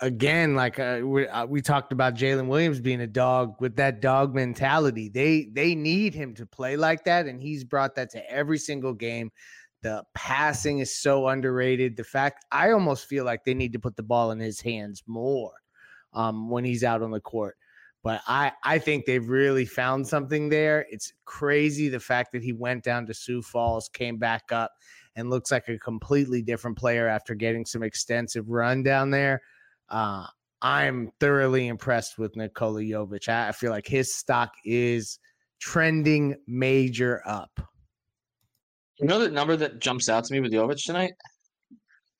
again, 0.00 0.54
like 0.54 0.78
uh, 0.78 1.02
we, 1.04 1.28
uh, 1.28 1.44
we 1.44 1.60
talked 1.60 1.92
about 1.92 2.14
Jalen 2.14 2.46
Williams 2.46 2.80
being 2.80 3.02
a 3.02 3.06
dog 3.06 3.56
with 3.60 3.76
that 3.76 4.00
dog 4.00 4.34
mentality. 4.34 5.10
They 5.10 5.50
they 5.52 5.74
need 5.74 6.14
him 6.14 6.32
to 6.36 6.46
play 6.46 6.78
like 6.78 7.04
that, 7.04 7.26
and 7.26 7.38
he's 7.38 7.62
brought 7.62 7.94
that 7.96 8.08
to 8.12 8.30
every 8.30 8.56
single 8.56 8.94
game. 8.94 9.30
The 9.82 10.02
passing 10.14 10.78
is 10.78 10.96
so 10.96 11.28
underrated. 11.28 11.94
The 11.94 12.04
fact 12.04 12.46
I 12.50 12.70
almost 12.70 13.04
feel 13.04 13.26
like 13.26 13.44
they 13.44 13.52
need 13.52 13.74
to 13.74 13.78
put 13.78 13.96
the 13.96 14.02
ball 14.02 14.30
in 14.30 14.38
his 14.38 14.62
hands 14.62 15.02
more 15.06 15.52
um, 16.16 16.50
when 16.50 16.64
he's 16.64 16.82
out 16.82 17.02
on 17.02 17.12
the 17.12 17.20
court. 17.20 17.56
But 18.02 18.22
I, 18.26 18.52
I 18.64 18.78
think 18.78 19.04
they've 19.04 19.28
really 19.28 19.64
found 19.64 20.06
something 20.06 20.48
there. 20.48 20.86
It's 20.90 21.12
crazy 21.24 21.88
the 21.88 22.00
fact 22.00 22.32
that 22.32 22.42
he 22.42 22.52
went 22.52 22.84
down 22.84 23.06
to 23.06 23.14
Sioux 23.14 23.42
Falls, 23.42 23.88
came 23.88 24.16
back 24.16 24.52
up, 24.52 24.72
and 25.16 25.30
looks 25.30 25.50
like 25.50 25.68
a 25.68 25.78
completely 25.78 26.42
different 26.42 26.78
player 26.78 27.08
after 27.08 27.34
getting 27.34 27.64
some 27.64 27.82
extensive 27.82 28.48
run 28.48 28.82
down 28.82 29.10
there. 29.10 29.40
Uh, 29.88 30.26
I'm 30.62 31.10
thoroughly 31.20 31.68
impressed 31.68 32.18
with 32.18 32.36
Nikola 32.36 32.82
Jovic. 32.82 33.28
I, 33.28 33.48
I 33.48 33.52
feel 33.52 33.70
like 33.70 33.86
his 33.86 34.14
stock 34.14 34.52
is 34.64 35.18
trending 35.58 36.36
major 36.46 37.22
up. 37.26 37.60
You 38.98 39.06
know 39.06 39.18
the 39.18 39.30
number 39.30 39.56
that 39.56 39.80
jumps 39.80 40.08
out 40.08 40.24
to 40.24 40.32
me 40.32 40.40
with 40.40 40.52
Jovic 40.52 40.82
tonight? 40.84 41.12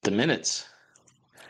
The 0.03 0.11
minutes. 0.11 0.67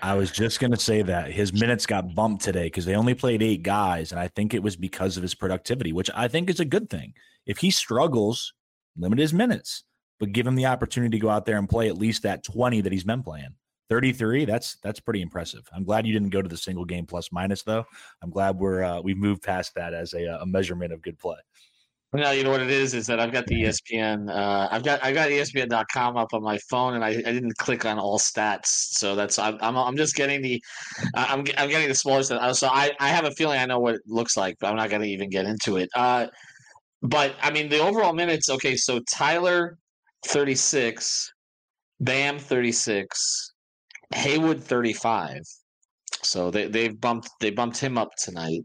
I 0.03 0.15
was 0.15 0.31
just 0.31 0.61
going 0.61 0.71
to 0.73 0.77
say 0.77 1.03
that 1.03 1.31
his 1.31 1.53
minutes 1.53 1.87
got 1.87 2.15
bumped 2.15 2.45
today 2.45 2.65
because 2.65 2.85
they 2.85 2.95
only 2.95 3.15
played 3.15 3.43
eight 3.43 3.63
guys. 3.63 4.13
And 4.13 4.21
I 4.21 4.29
think 4.29 4.55
it 4.55 4.63
was 4.63 4.77
because 4.77 5.17
of 5.17 5.23
his 5.23 5.35
productivity, 5.35 5.93
which 5.93 6.11
I 6.15 6.29
think 6.29 6.51
is 6.51 6.61
a 6.61 6.65
good 6.65 6.91
thing. 6.91 7.15
If 7.47 7.59
he 7.59 7.71
struggles, 7.71 8.53
limit 8.97 9.19
his 9.19 9.33
minutes, 9.33 9.85
but 10.19 10.33
give 10.33 10.47
him 10.47 10.55
the 10.55 10.67
opportunity 10.67 11.19
to 11.19 11.23
go 11.23 11.31
out 11.31 11.47
there 11.47 11.59
and 11.59 11.69
play 11.69 11.89
at 11.89 11.99
least 11.99 12.23
that 12.23 12.45
20 12.45 12.81
that 12.83 12.93
he's 12.93 13.05
been 13.05 13.23
playing. 13.23 13.55
33 13.89 14.47
that's 14.47 14.79
that's 14.83 14.99
pretty 14.99 15.23
impressive 15.23 15.69
i'm 15.73 15.85
glad 15.85 16.05
you 16.05 16.13
didn't 16.13 16.31
go 16.31 16.43
to 16.43 16.49
the 16.49 16.57
single 16.57 16.85
game 16.85 17.07
plus 17.07 17.31
minus 17.31 17.63
though 17.63 17.85
i'm 18.21 18.31
glad 18.31 18.59
we're 18.59 18.83
uh, 18.83 19.01
we've 19.01 19.17
moved 19.17 19.43
past 19.43 19.77
that 19.77 19.95
as 19.95 20.13
a, 20.13 20.25
a 20.41 20.45
measurement 20.45 20.93
of 20.93 21.01
good 21.03 21.17
play 21.21 21.37
no, 22.13 22.31
you 22.31 22.45
know 22.45 22.51
what 22.51 22.63
it 22.63 22.71
is 22.71 22.95
is 22.95 23.07
that 23.09 23.19
I've 23.19 23.33
got 23.33 23.47
the 23.47 23.63
ESPN. 23.63 24.31
Uh, 24.31 24.69
I've 24.71 24.85
got 24.85 25.03
I 25.05 25.13
got 25.13 25.29
ESPN.com 25.29 26.17
up 26.17 26.33
on 26.33 26.43
my 26.43 26.59
phone, 26.71 26.95
and 26.95 27.05
I, 27.05 27.09
I 27.09 27.33
didn't 27.33 27.57
click 27.59 27.85
on 27.85 27.99
all 27.99 28.19
stats, 28.19 28.67
so 28.67 29.15
that's 29.17 29.39
I'm 29.39 29.59
I'm, 29.61 29.97
just 29.97 30.15
getting 30.15 30.41
the 30.41 30.63
I'm 31.15 31.45
I'm 31.59 31.69
getting 31.69 31.89
the 31.89 31.95
smaller 31.95 32.23
stuff. 32.23 32.57
So 32.57 32.69
I 32.69 32.93
I 33.01 33.09
have 33.09 33.25
a 33.25 33.33
feeling 33.33 33.59
I 33.59 33.67
know 33.67 33.81
what 33.81 33.97
it 33.97 34.03
looks 34.07 34.37
like, 34.37 34.57
but 34.61 34.69
I'm 34.69 34.77
not 34.77 34.89
going 34.89 35.03
to 35.03 35.09
even 35.09 35.31
get 35.31 35.47
into 35.47 35.77
it. 35.77 35.91
Uh, 35.95 36.29
but 37.03 37.35
I 37.43 37.51
mean 37.51 37.69
the 37.69 37.81
overall 37.81 38.13
minutes. 38.13 38.49
Okay, 38.49 38.77
so 38.77 39.01
Tyler, 39.13 39.77
thirty 40.25 40.55
six, 40.55 41.33
Bam, 42.01 42.39
thirty 42.39 42.73
six, 42.73 43.53
Haywood, 44.15 44.63
thirty 44.63 44.93
five. 44.93 45.43
So 46.23 46.51
they 46.51 46.69
they've 46.69 46.99
bumped 46.99 47.31
they 47.41 47.51
bumped 47.51 47.79
him 47.79 47.99
up 47.99 48.11
tonight. 48.17 48.63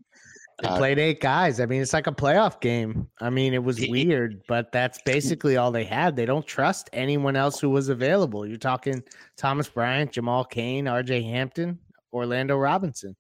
They 0.62 0.68
uh, 0.68 0.78
played 0.78 1.00
eight 1.00 1.22
guys. 1.22 1.60
I 1.60 1.66
mean, 1.66 1.82
it's 1.82 1.94
like 1.94 2.06
a 2.06 2.12
playoff 2.12 2.62
game. 2.62 3.08
I 3.20 3.32
mean, 3.32 3.54
it 3.54 3.64
was 3.64 3.80
weird, 3.88 4.44
but 4.48 4.72
that's 4.72 5.00
basically 5.06 5.58
all 5.58 5.72
they 5.72 5.84
had. 5.84 6.16
They 6.16 6.26
don't 6.26 6.46
trust 6.46 6.90
anyone 6.94 7.36
else 7.36 7.60
who 7.60 7.70
was 7.70 7.90
available. 7.90 8.46
You're 8.46 8.58
talking 8.58 9.04
Thomas 9.38 9.68
Bryant, 9.68 10.12
Jamal 10.12 10.46
Cain, 10.46 10.86
RJ 10.86 11.24
Hampton, 11.24 11.80
Orlando 12.14 12.58
Robinson. 12.58 13.16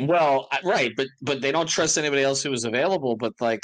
Well, 0.00 0.48
right, 0.64 0.92
but 0.96 1.06
but 1.22 1.40
they 1.40 1.52
don't 1.52 1.68
trust 1.68 1.96
anybody 1.96 2.22
else 2.22 2.42
who 2.42 2.50
was 2.50 2.64
available. 2.64 3.16
But 3.16 3.32
like 3.40 3.62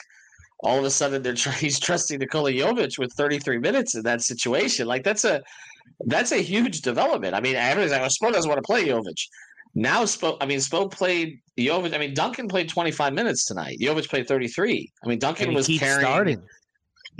all 0.61 0.79
of 0.79 0.85
a 0.85 0.91
sudden, 0.91 1.23
they're 1.23 1.35
tr- 1.35 1.51
he's 1.51 1.79
trusting 1.79 2.19
Nikola 2.19 2.53
Jovic 2.53 2.99
with 2.99 3.13
33 3.13 3.59
minutes 3.59 3.95
in 3.95 4.03
that 4.05 4.23
situation. 4.23 4.87
Like 4.87 5.05
that's 5.05 5.25
a 5.25 5.43
that's 6.07 6.33
a 6.33 6.39
huge 6.39 6.81
development. 6.81 7.35
I 7.35 7.41
mean, 7.41 7.57
everybody's 7.57 7.93
like, 7.93 8.01
well, 8.01 8.11
Spo 8.11 8.33
doesn't 8.33 8.49
want 8.49 8.59
to 8.59 8.67
play 8.67 8.87
Jovic. 8.87 9.21
Now 9.79 10.03
Spo, 10.03 10.37
I 10.41 10.47
mean, 10.47 10.59
Spo 10.59 10.91
played 10.91 11.39
Jovic. 11.57 11.95
I 11.95 11.99
mean, 11.99 12.13
Duncan 12.13 12.49
played 12.49 12.69
25 12.69 13.13
minutes 13.13 13.45
tonight. 13.45 13.79
Jovic 13.81 14.09
played 14.09 14.27
33. 14.27 14.93
I 15.05 15.09
mean, 15.09 15.21
Duncan 15.21 15.55
was 15.55 15.69
carrying. 15.69 16.01
Starting. 16.01 16.43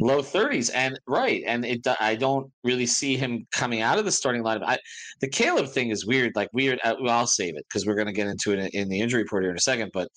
low 0.01 0.21
30s 0.23 0.71
and 0.75 0.99
right 1.07 1.43
and 1.47 1.65
it 1.65 1.85
i 1.99 2.15
don't 2.15 2.49
really 2.63 2.87
see 2.87 3.17
him 3.17 3.45
coming 3.51 3.81
out 3.81 3.99
of 3.99 4.05
the 4.05 4.13
starting 4.13 4.45
lineup 4.45 4.63
I, 4.65 4.79
the 5.21 5.29
caleb 5.29 5.69
thing 5.69 5.91
is 5.91 6.07
weird 6.07 6.33
like 6.37 6.49
weird 6.53 6.79
uh, 6.85 6.95
well, 7.01 7.19
i'll 7.19 7.27
save 7.27 7.57
it 7.57 7.65
because 7.69 7.85
we're 7.85 7.97
going 7.97 8.07
to 8.07 8.13
get 8.13 8.29
into 8.29 8.53
it 8.53 8.61
in, 8.61 8.67
in, 8.83 8.89
the 8.89 9.01
injury 9.01 9.23
report 9.23 9.43
here 9.43 9.51
in 9.51 9.57
a 9.57 9.61
second 9.61 9.91
but 9.93 10.09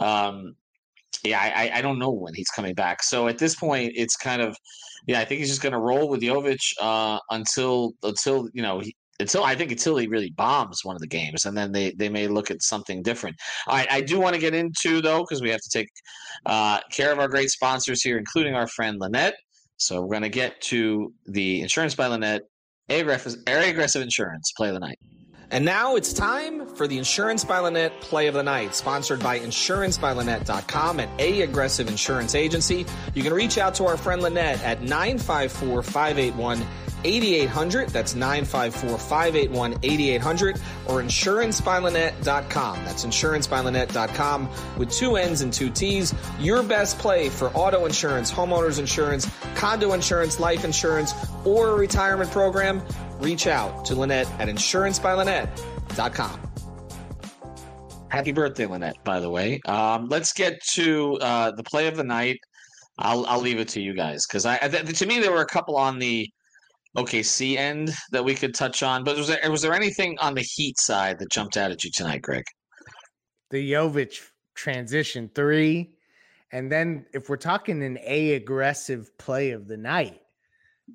um 0.00 0.54
yeah 1.22 1.38
I, 1.38 1.70
I 1.74 1.82
don't 1.82 1.98
know 1.98 2.10
when 2.10 2.32
he's 2.32 2.48
coming 2.48 2.74
back 2.74 3.02
so 3.02 3.28
at 3.28 3.36
this 3.36 3.54
point 3.54 3.92
it's 3.94 4.16
kind 4.16 4.40
of 4.40 4.56
yeah 5.06 5.20
i 5.20 5.24
think 5.26 5.40
he's 5.40 5.50
just 5.50 5.62
going 5.62 5.74
to 5.74 5.80
roll 5.80 6.08
with 6.08 6.22
Jovic 6.22 6.72
uh 6.80 7.18
until 7.30 7.92
until 8.04 8.48
you 8.54 8.62
know 8.62 8.80
he, 8.80 8.94
until 9.20 9.44
I 9.44 9.54
think 9.54 9.70
until 9.70 9.96
he 9.96 10.06
really 10.06 10.30
bombs 10.30 10.84
one 10.84 10.96
of 10.96 11.00
the 11.00 11.06
games, 11.06 11.44
and 11.44 11.56
then 11.56 11.72
they 11.72 11.92
they 11.92 12.08
may 12.08 12.28
look 12.28 12.50
at 12.50 12.62
something 12.62 13.02
different. 13.02 13.36
I, 13.66 13.86
I 13.90 14.00
do 14.00 14.20
want 14.20 14.34
to 14.34 14.40
get 14.40 14.54
into 14.54 15.00
though 15.00 15.20
because 15.20 15.42
we 15.42 15.50
have 15.50 15.60
to 15.60 15.70
take 15.70 15.88
uh, 16.44 16.80
care 16.90 17.12
of 17.12 17.18
our 17.18 17.28
great 17.28 17.50
sponsors 17.50 18.02
here, 18.02 18.18
including 18.18 18.54
our 18.54 18.66
friend 18.66 19.00
Linnette. 19.00 19.34
So 19.78 20.00
we're 20.00 20.08
going 20.08 20.22
to 20.22 20.28
get 20.28 20.60
to 20.62 21.12
the 21.26 21.60
insurance 21.60 21.94
by 21.94 22.06
Linnette, 22.06 22.40
a 22.88 23.00
aggressive, 23.00 23.42
aggressive 23.46 24.02
insurance 24.02 24.52
play 24.56 24.68
of 24.68 24.74
the 24.74 24.80
night. 24.80 24.98
And 25.50 25.64
now 25.64 25.94
it's 25.94 26.12
time 26.12 26.66
for 26.66 26.88
the 26.88 26.98
Insurance 26.98 27.44
by 27.44 27.58
Linnette 27.58 28.00
play 28.00 28.26
of 28.26 28.34
the 28.34 28.42
night, 28.42 28.74
sponsored 28.74 29.22
by 29.22 29.38
insurancebylinnette.com 29.38 30.98
and 30.98 31.20
A 31.20 31.42
Aggressive 31.42 31.88
Insurance 31.88 32.34
Agency. 32.34 32.84
You 33.14 33.22
can 33.22 33.32
reach 33.32 33.56
out 33.56 33.74
to 33.76 33.86
our 33.86 33.96
friend 33.96 34.22
Linnette 34.22 34.58
at 34.64 34.82
954 34.82 35.82
581 35.84 36.66
8800. 37.04 37.88
That's 37.90 38.14
954 38.14 38.98
581 38.98 39.78
8800 39.82 40.56
or 40.88 41.02
insurancebylinnette.com. 41.02 42.84
That's 42.84 43.04
insurancebylinnette.com 43.04 44.50
with 44.78 44.90
two 44.90 45.16
N's 45.16 45.40
and 45.42 45.52
two 45.52 45.70
T's. 45.70 46.14
Your 46.38 46.62
best 46.62 46.98
play 46.98 47.28
for 47.28 47.48
auto 47.48 47.86
insurance, 47.86 48.32
homeowners 48.32 48.78
insurance, 48.78 49.30
condo 49.54 49.92
insurance, 49.92 50.40
life 50.40 50.64
insurance, 50.64 51.14
or 51.44 51.68
a 51.70 51.74
retirement 51.74 52.30
program. 52.30 52.82
Reach 53.20 53.46
out 53.46 53.84
to 53.86 53.94
Linnette 53.94 54.28
at 54.38 54.48
insurancebylinnette.com. 54.48 56.40
Happy 58.08 58.32
birthday, 58.32 58.66
Linnette, 58.66 59.02
by 59.04 59.20
the 59.20 59.28
way. 59.28 59.60
Um, 59.66 60.08
let's 60.08 60.32
get 60.32 60.62
to 60.74 61.18
uh, 61.20 61.50
the 61.50 61.62
play 61.62 61.88
of 61.88 61.96
the 61.96 62.04
night. 62.04 62.40
I'll, 62.98 63.26
I'll 63.26 63.40
leave 63.40 63.58
it 63.58 63.68
to 63.68 63.80
you 63.80 63.94
guys 63.94 64.26
because 64.26 64.46
I, 64.46 64.56
th- 64.56 64.98
to 65.00 65.06
me 65.06 65.18
there 65.18 65.32
were 65.32 65.42
a 65.42 65.46
couple 65.46 65.76
on 65.76 65.98
the 65.98 66.30
OKC 66.96 67.56
end 67.56 67.94
that 68.10 68.24
we 68.24 68.34
could 68.34 68.54
touch 68.54 68.82
on. 68.82 69.04
But 69.04 69.16
was 69.16 69.28
there 69.28 69.50
was 69.50 69.62
there 69.62 69.74
anything 69.74 70.18
on 70.20 70.34
the 70.34 70.42
Heat 70.42 70.78
side 70.78 71.18
that 71.18 71.30
jumped 71.30 71.56
out 71.56 71.70
at 71.70 71.84
you 71.84 71.90
tonight, 71.90 72.22
Greg? 72.22 72.44
The 73.50 73.72
Jovic 73.72 74.18
transition 74.54 75.30
three, 75.34 75.92
and 76.52 76.70
then 76.70 77.06
if 77.12 77.28
we're 77.28 77.36
talking 77.36 77.82
an 77.82 77.98
A 78.02 78.34
aggressive 78.34 79.16
play 79.18 79.50
of 79.50 79.68
the 79.68 79.76
night, 79.76 80.20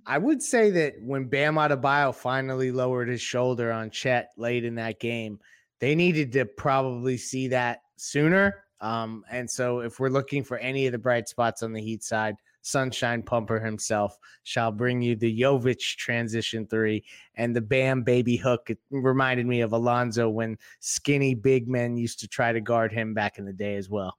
I 0.05 0.17
would 0.17 0.41
say 0.41 0.71
that 0.71 0.95
when 1.01 1.25
Bam 1.25 1.55
Adebayo 1.55 2.15
finally 2.15 2.71
lowered 2.71 3.09
his 3.09 3.21
shoulder 3.21 3.71
on 3.71 3.89
Chet 3.89 4.29
late 4.37 4.65
in 4.65 4.75
that 4.75 4.99
game, 4.99 5.39
they 5.79 5.95
needed 5.95 6.31
to 6.33 6.45
probably 6.45 7.17
see 7.17 7.49
that 7.49 7.79
sooner. 7.97 8.63
Um, 8.79 9.23
and 9.29 9.49
so 9.49 9.81
if 9.81 9.99
we're 9.99 10.09
looking 10.09 10.43
for 10.43 10.57
any 10.57 10.87
of 10.87 10.91
the 10.91 10.97
bright 10.97 11.27
spots 11.27 11.61
on 11.61 11.73
the 11.73 11.81
Heat 11.81 12.03
side, 12.03 12.35
Sunshine 12.61 13.23
Pumper 13.23 13.59
himself 13.59 14.17
shall 14.43 14.71
bring 14.71 15.01
you 15.01 15.15
the 15.15 15.41
Jovic 15.41 15.79
transition 15.97 16.67
three 16.67 17.03
and 17.35 17.55
the 17.55 17.61
Bam 17.61 18.03
baby 18.03 18.37
hook. 18.37 18.69
It 18.69 18.79
reminded 18.89 19.45
me 19.45 19.61
of 19.61 19.73
Alonzo 19.73 20.29
when 20.29 20.57
skinny 20.79 21.33
big 21.33 21.67
men 21.67 21.97
used 21.97 22.19
to 22.19 22.27
try 22.27 22.51
to 22.51 22.61
guard 22.61 22.91
him 22.91 23.13
back 23.13 23.37
in 23.37 23.45
the 23.45 23.53
day 23.53 23.75
as 23.75 23.89
well. 23.89 24.17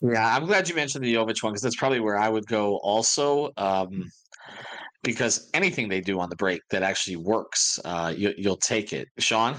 Yeah, 0.00 0.34
I'm 0.36 0.46
glad 0.46 0.68
you 0.68 0.74
mentioned 0.74 1.04
the 1.04 1.14
Jovic 1.14 1.42
one 1.42 1.52
because 1.52 1.62
that's 1.62 1.76
probably 1.76 2.00
where 2.00 2.18
I 2.18 2.28
would 2.28 2.46
go 2.46 2.78
also. 2.78 3.52
Um, 3.56 4.10
because 5.04 5.48
anything 5.54 5.88
they 5.88 6.00
do 6.00 6.20
on 6.20 6.28
the 6.28 6.36
break 6.36 6.60
that 6.70 6.82
actually 6.82 7.16
works, 7.16 7.78
uh, 7.84 8.12
you, 8.16 8.34
will 8.44 8.56
take 8.56 8.92
it. 8.92 9.08
Sean? 9.18 9.56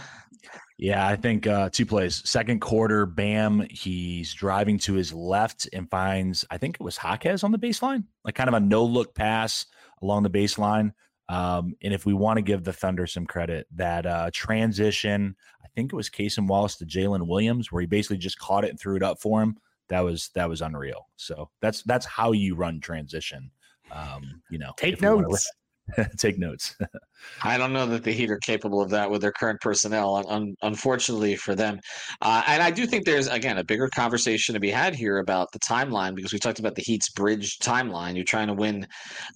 Yeah, 0.84 1.08
I 1.08 1.16
think 1.16 1.48
uh, 1.48 1.70
two 1.70 1.86
plays. 1.86 2.30
Second 2.30 2.60
quarter, 2.60 3.06
Bam, 3.06 3.66
he's 3.70 4.34
driving 4.34 4.78
to 4.80 4.96
his 4.96 5.14
left 5.14 5.70
and 5.72 5.90
finds, 5.90 6.44
I 6.52 6.58
think 6.58 6.76
it 6.76 6.84
was 6.84 7.00
Jaquez 7.02 7.46
on 7.46 7.54
the 7.54 7.58
baseline, 7.58 8.04
like 8.26 8.36
kind 8.36 8.50
of 8.50 8.54
a 8.54 8.60
no 8.60 8.84
look 8.84 9.16
pass 9.16 9.66
along 10.02 10.24
the 10.24 10.30
baseline. 10.30 10.92
Um, 11.30 11.74
and 11.82 11.94
if 11.94 12.06
we 12.06 12.14
want 12.14 12.36
to 12.36 12.42
give 12.42 12.66
the 12.66 12.74
Thunder 12.74 13.08
some 13.08 13.26
credit, 13.26 13.66
that 13.76 14.06
uh, 14.06 14.30
transition, 14.34 15.38
I 15.64 15.70
think 15.70 15.94
it 15.94 15.96
was 15.96 16.10
Cason 16.10 16.48
Wallace 16.48 16.76
to 16.80 16.86
Jalen 16.86 17.28
Williams, 17.28 17.72
where 17.72 17.80
he 17.80 17.88
basically 17.88 18.18
just 18.18 18.38
caught 18.38 18.66
it 18.66 18.72
and 18.72 18.78
threw 18.78 18.98
it 18.98 19.04
up 19.04 19.22
for 19.22 19.42
him. 19.42 19.56
That 19.88 20.02
was 20.02 20.32
that 20.36 20.50
was 20.50 20.62
unreal. 20.62 21.08
So 21.16 21.50
that's 21.62 21.82
that's 21.84 22.06
how 22.06 22.34
you 22.34 22.56
run 22.56 22.82
transition. 22.82 23.52
Um, 23.90 24.42
you 24.50 24.60
know, 24.60 24.74
take 24.76 25.02
notes. 25.02 25.50
take 26.18 26.38
notes. 26.38 26.76
I 27.44 27.58
don't 27.58 27.74
know 27.74 27.86
that 27.86 28.04
the 28.04 28.12
Heat 28.12 28.32
are 28.32 28.40
capable 28.40 28.82
of 28.82 28.90
that 28.90 29.10
with 29.10 29.22
their 29.22 29.32
current 29.32 29.62
personnel, 29.62 30.24
un- 30.28 30.56
unfortunately 30.62 31.36
for 31.36 31.56
them. 31.56 31.80
Uh, 32.22 32.44
and 32.48 32.62
I 32.62 32.70
do 32.70 32.86
think 32.86 33.06
there's, 33.06 33.28
again, 33.28 33.58
a 33.58 33.64
bigger 33.64 33.88
conversation 33.88 34.54
to 34.54 34.60
be 34.60 34.70
had 34.70 34.94
here 34.94 35.20
about 35.20 35.48
the 35.54 35.60
timeline 35.60 36.16
because 36.16 36.34
we 36.34 36.40
talked 36.40 36.60
about 36.60 36.76
the 36.76 36.82
Heat's 36.82 37.10
bridge 37.12 37.60
timeline. 37.60 38.16
You're 38.16 38.26
trying 38.26 38.48
to 38.48 38.54
win 38.54 38.86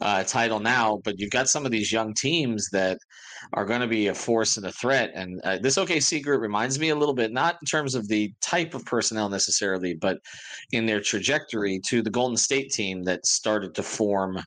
uh, 0.01 0.23
a 0.25 0.27
title 0.27 0.59
now, 0.59 0.99
but 1.03 1.15
you've 1.17 1.31
got 1.31 1.47
some 1.47 1.65
of 1.65 1.71
these 1.71 1.91
young 1.91 2.13
teams 2.13 2.67
that 2.71 2.97
are 3.53 3.65
going 3.65 3.81
to 3.81 3.87
be 3.87 4.07
a 4.07 4.13
force 4.13 4.57
and 4.57 4.65
a 4.65 4.71
threat. 4.71 5.11
And 5.13 5.41
uh, 5.41 5.57
this 5.57 5.77
OKC 5.77 6.23
group 6.23 6.41
reminds 6.41 6.79
me 6.79 6.89
a 6.89 6.95
little 6.95 7.13
bit, 7.13 7.31
not 7.31 7.57
in 7.61 7.65
terms 7.65 7.95
of 7.95 8.07
the 8.07 8.33
type 8.41 8.73
of 8.73 8.85
personnel 8.85 9.29
necessarily, 9.29 9.93
but 9.93 10.19
in 10.71 10.85
their 10.85 11.01
trajectory 11.01 11.79
to 11.87 12.01
the 12.01 12.09
Golden 12.09 12.37
State 12.37 12.71
team 12.71 13.03
that 13.03 13.25
started 13.25 13.73
to 13.75 13.83
form. 13.83 14.39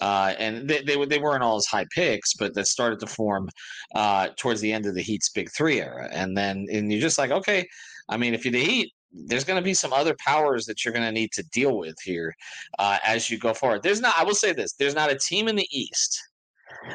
Uh, 0.00 0.34
and 0.38 0.68
they, 0.68 0.82
they, 0.82 1.04
they 1.04 1.18
weren't 1.18 1.42
all 1.42 1.56
as 1.56 1.66
high 1.66 1.86
picks, 1.94 2.34
but 2.34 2.54
that 2.54 2.66
started 2.66 3.00
to 3.00 3.06
form 3.06 3.48
uh, 3.94 4.28
towards 4.36 4.60
the 4.60 4.72
end 4.72 4.86
of 4.86 4.94
the 4.94 5.02
Heat's 5.02 5.30
Big 5.30 5.50
Three 5.56 5.80
era. 5.80 6.08
And 6.12 6.36
then 6.36 6.66
and 6.72 6.90
you're 6.90 7.00
just 7.00 7.18
like, 7.18 7.30
okay, 7.30 7.66
I 8.08 8.16
mean, 8.16 8.34
if 8.34 8.44
you're 8.44 8.52
the 8.52 8.64
Heat, 8.64 8.92
there's 9.12 9.44
going 9.44 9.60
to 9.60 9.64
be 9.64 9.74
some 9.74 9.92
other 9.92 10.14
powers 10.24 10.66
that 10.66 10.84
you're 10.84 10.92
going 10.92 11.04
to 11.04 11.12
need 11.12 11.32
to 11.32 11.42
deal 11.44 11.78
with 11.78 11.96
here 12.02 12.34
uh, 12.78 12.98
as 13.04 13.30
you 13.30 13.38
go 13.38 13.54
forward. 13.54 13.82
There's 13.82 14.00
not, 14.00 14.14
I 14.18 14.24
will 14.24 14.34
say 14.34 14.52
this, 14.52 14.74
there's 14.74 14.94
not 14.94 15.10
a 15.10 15.18
team 15.18 15.48
in 15.48 15.56
the 15.56 15.66
East 15.70 16.27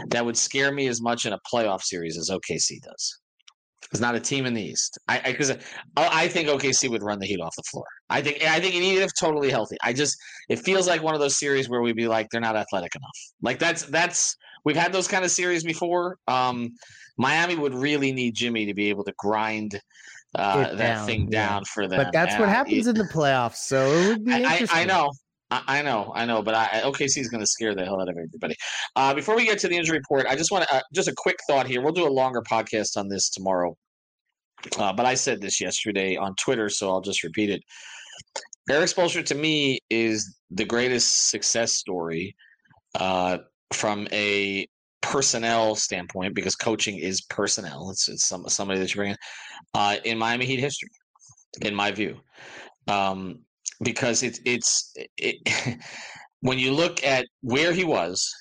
that 0.10 0.26
would 0.26 0.38
scare 0.38 0.72
me 0.72 0.88
as 0.88 1.02
much 1.02 1.26
in 1.26 1.34
a 1.34 1.39
playoff 1.52 1.82
series 1.82 2.17
as 2.17 2.30
OKC 2.30 2.82
does. 2.82 3.19
It's 3.91 4.02
not 4.02 4.15
a 4.15 4.19
team 4.19 4.46
in 4.46 4.54
the 4.54 4.62
East. 4.62 4.98
I 5.08 5.19
because 5.19 5.52
I, 5.52 5.58
I, 5.98 6.28
think 6.28 6.48
OKC 6.48 6.89
would 6.89 7.04
run 7.04 7.19
the 7.19 7.28
Heat 7.28 7.39
off 7.39 7.56
the 7.56 7.63
floor. 7.63 7.86
I 8.10 8.22
think 8.22 8.43
I 8.43 8.60
think 8.60 8.74
even 8.76 9.04
if 9.04 9.12
totally 9.19 9.50
healthy, 9.50 9.78
I 9.84 9.93
just 9.93 10.17
it 10.50 10.60
feels 10.60 10.88
like 10.88 11.04
one 11.04 11.13
of 11.13 11.19
those 11.19 11.38
series 11.38 11.69
where 11.69 11.82
we'd 11.82 11.96
be 11.96 12.08
like 12.08 12.28
they're 12.32 12.41
not 12.41 12.56
athletic 12.56 12.96
enough. 12.96 13.34
Like 13.41 13.60
that's 13.60 13.84
that's 13.84 14.36
we've 14.65 14.76
had 14.76 14.93
those 14.93 15.08
kind 15.08 15.24
of 15.24 15.32
series 15.32 15.63
before. 15.63 16.17
Um, 16.28 16.72
Miami 17.17 17.56
would 17.56 17.76
really 17.76 18.12
need 18.12 18.34
Jimmy 18.34 18.65
to 18.65 18.74
be 18.74 18.89
able 18.89 19.04
to 19.04 19.13
grind 19.17 19.80
uh, 20.36 20.58
that 20.58 20.78
down, 20.78 21.06
thing 21.06 21.30
down 21.30 21.62
yeah. 21.62 21.72
for 21.74 21.88
them. 21.88 22.04
But 22.04 22.12
that's 22.12 22.39
what 22.39 22.50
happens 22.50 22.88
it, 22.88 22.91
in 22.91 22.98
the 22.98 23.12
playoffs. 23.13 23.58
So 23.58 23.86
it 23.91 24.08
would 24.08 24.26
be 24.26 24.34
I, 24.34 24.65
I, 24.72 24.86
know. 24.86 25.12
I, 25.68 25.82
know, 25.82 26.12
I 26.16 26.26
know, 26.26 26.42
but 26.42 26.56
I, 26.56 26.82
OKC 26.84 27.18
is 27.18 27.30
going 27.30 27.42
to 27.42 27.48
scare 27.48 27.76
the 27.76 27.84
hell 27.86 28.02
out 28.02 28.10
of 28.10 28.18
everybody. 28.18 28.56
Uh, 28.96 29.13
before 29.13 29.36
we 29.36 29.46
get 29.46 29.60
to 29.60 29.68
the 29.68 29.76
injury 29.76 29.98
report, 29.98 30.26
I 30.28 30.36
just 30.36 30.52
want 30.52 30.68
to 30.68 30.76
uh, 30.76 30.82
just 30.94 31.08
a 31.08 31.13
quick 31.16 31.38
thought 31.48 31.68
here. 31.68 31.82
We'll 31.82 31.94
do 31.94 32.08
a 32.08 32.10
longer 32.10 32.42
podcast 32.42 32.98
on 32.98 33.08
this 33.10 33.30
tomorrow, 33.30 33.76
uh, 34.78 34.94
but 34.94 35.06
I 35.06 35.16
said 35.16 35.42
this 35.42 35.60
yesterday 35.60 36.16
on 36.16 36.36
Twitter, 36.36 36.70
so 36.70 36.89
I'll 36.89 37.02
just 37.02 37.24
repeat 37.24 37.50
it. 37.50 37.62
Erik 38.70 38.89
Spoelstra 38.89 39.26
to 39.26 39.36
me 39.36 39.80
is 39.89 40.38
the 40.52 40.66
greatest 40.66 41.30
success 41.30 41.74
story 41.74 42.36
uh, 42.96 43.39
from 43.74 44.08
a 44.12 44.68
personnel 45.02 45.76
standpoint 45.76 46.34
because 46.34 46.56
coaching 46.56 46.98
is 46.98 47.22
personnel. 47.22 47.89
It's, 47.92 48.08
it's 48.08 48.28
some, 48.28 48.48
somebody 48.48 48.80
that 48.80 48.94
you 48.94 49.00
bring 49.00 49.12
in 49.12 49.18
uh, 49.74 49.98
in 50.06 50.18
Miami 50.18 50.46
Heat 50.46 50.60
history, 50.60 50.89
in 51.62 51.76
my 51.76 51.92
view. 51.92 52.20
Um, 52.88 53.39
because 53.81 54.23
it's 54.23 54.39
it's 54.45 54.93
when 56.41 56.59
you 56.59 56.71
look 56.71 57.03
at 57.03 57.25
where 57.41 57.73
he 57.73 57.83
was 57.83 58.33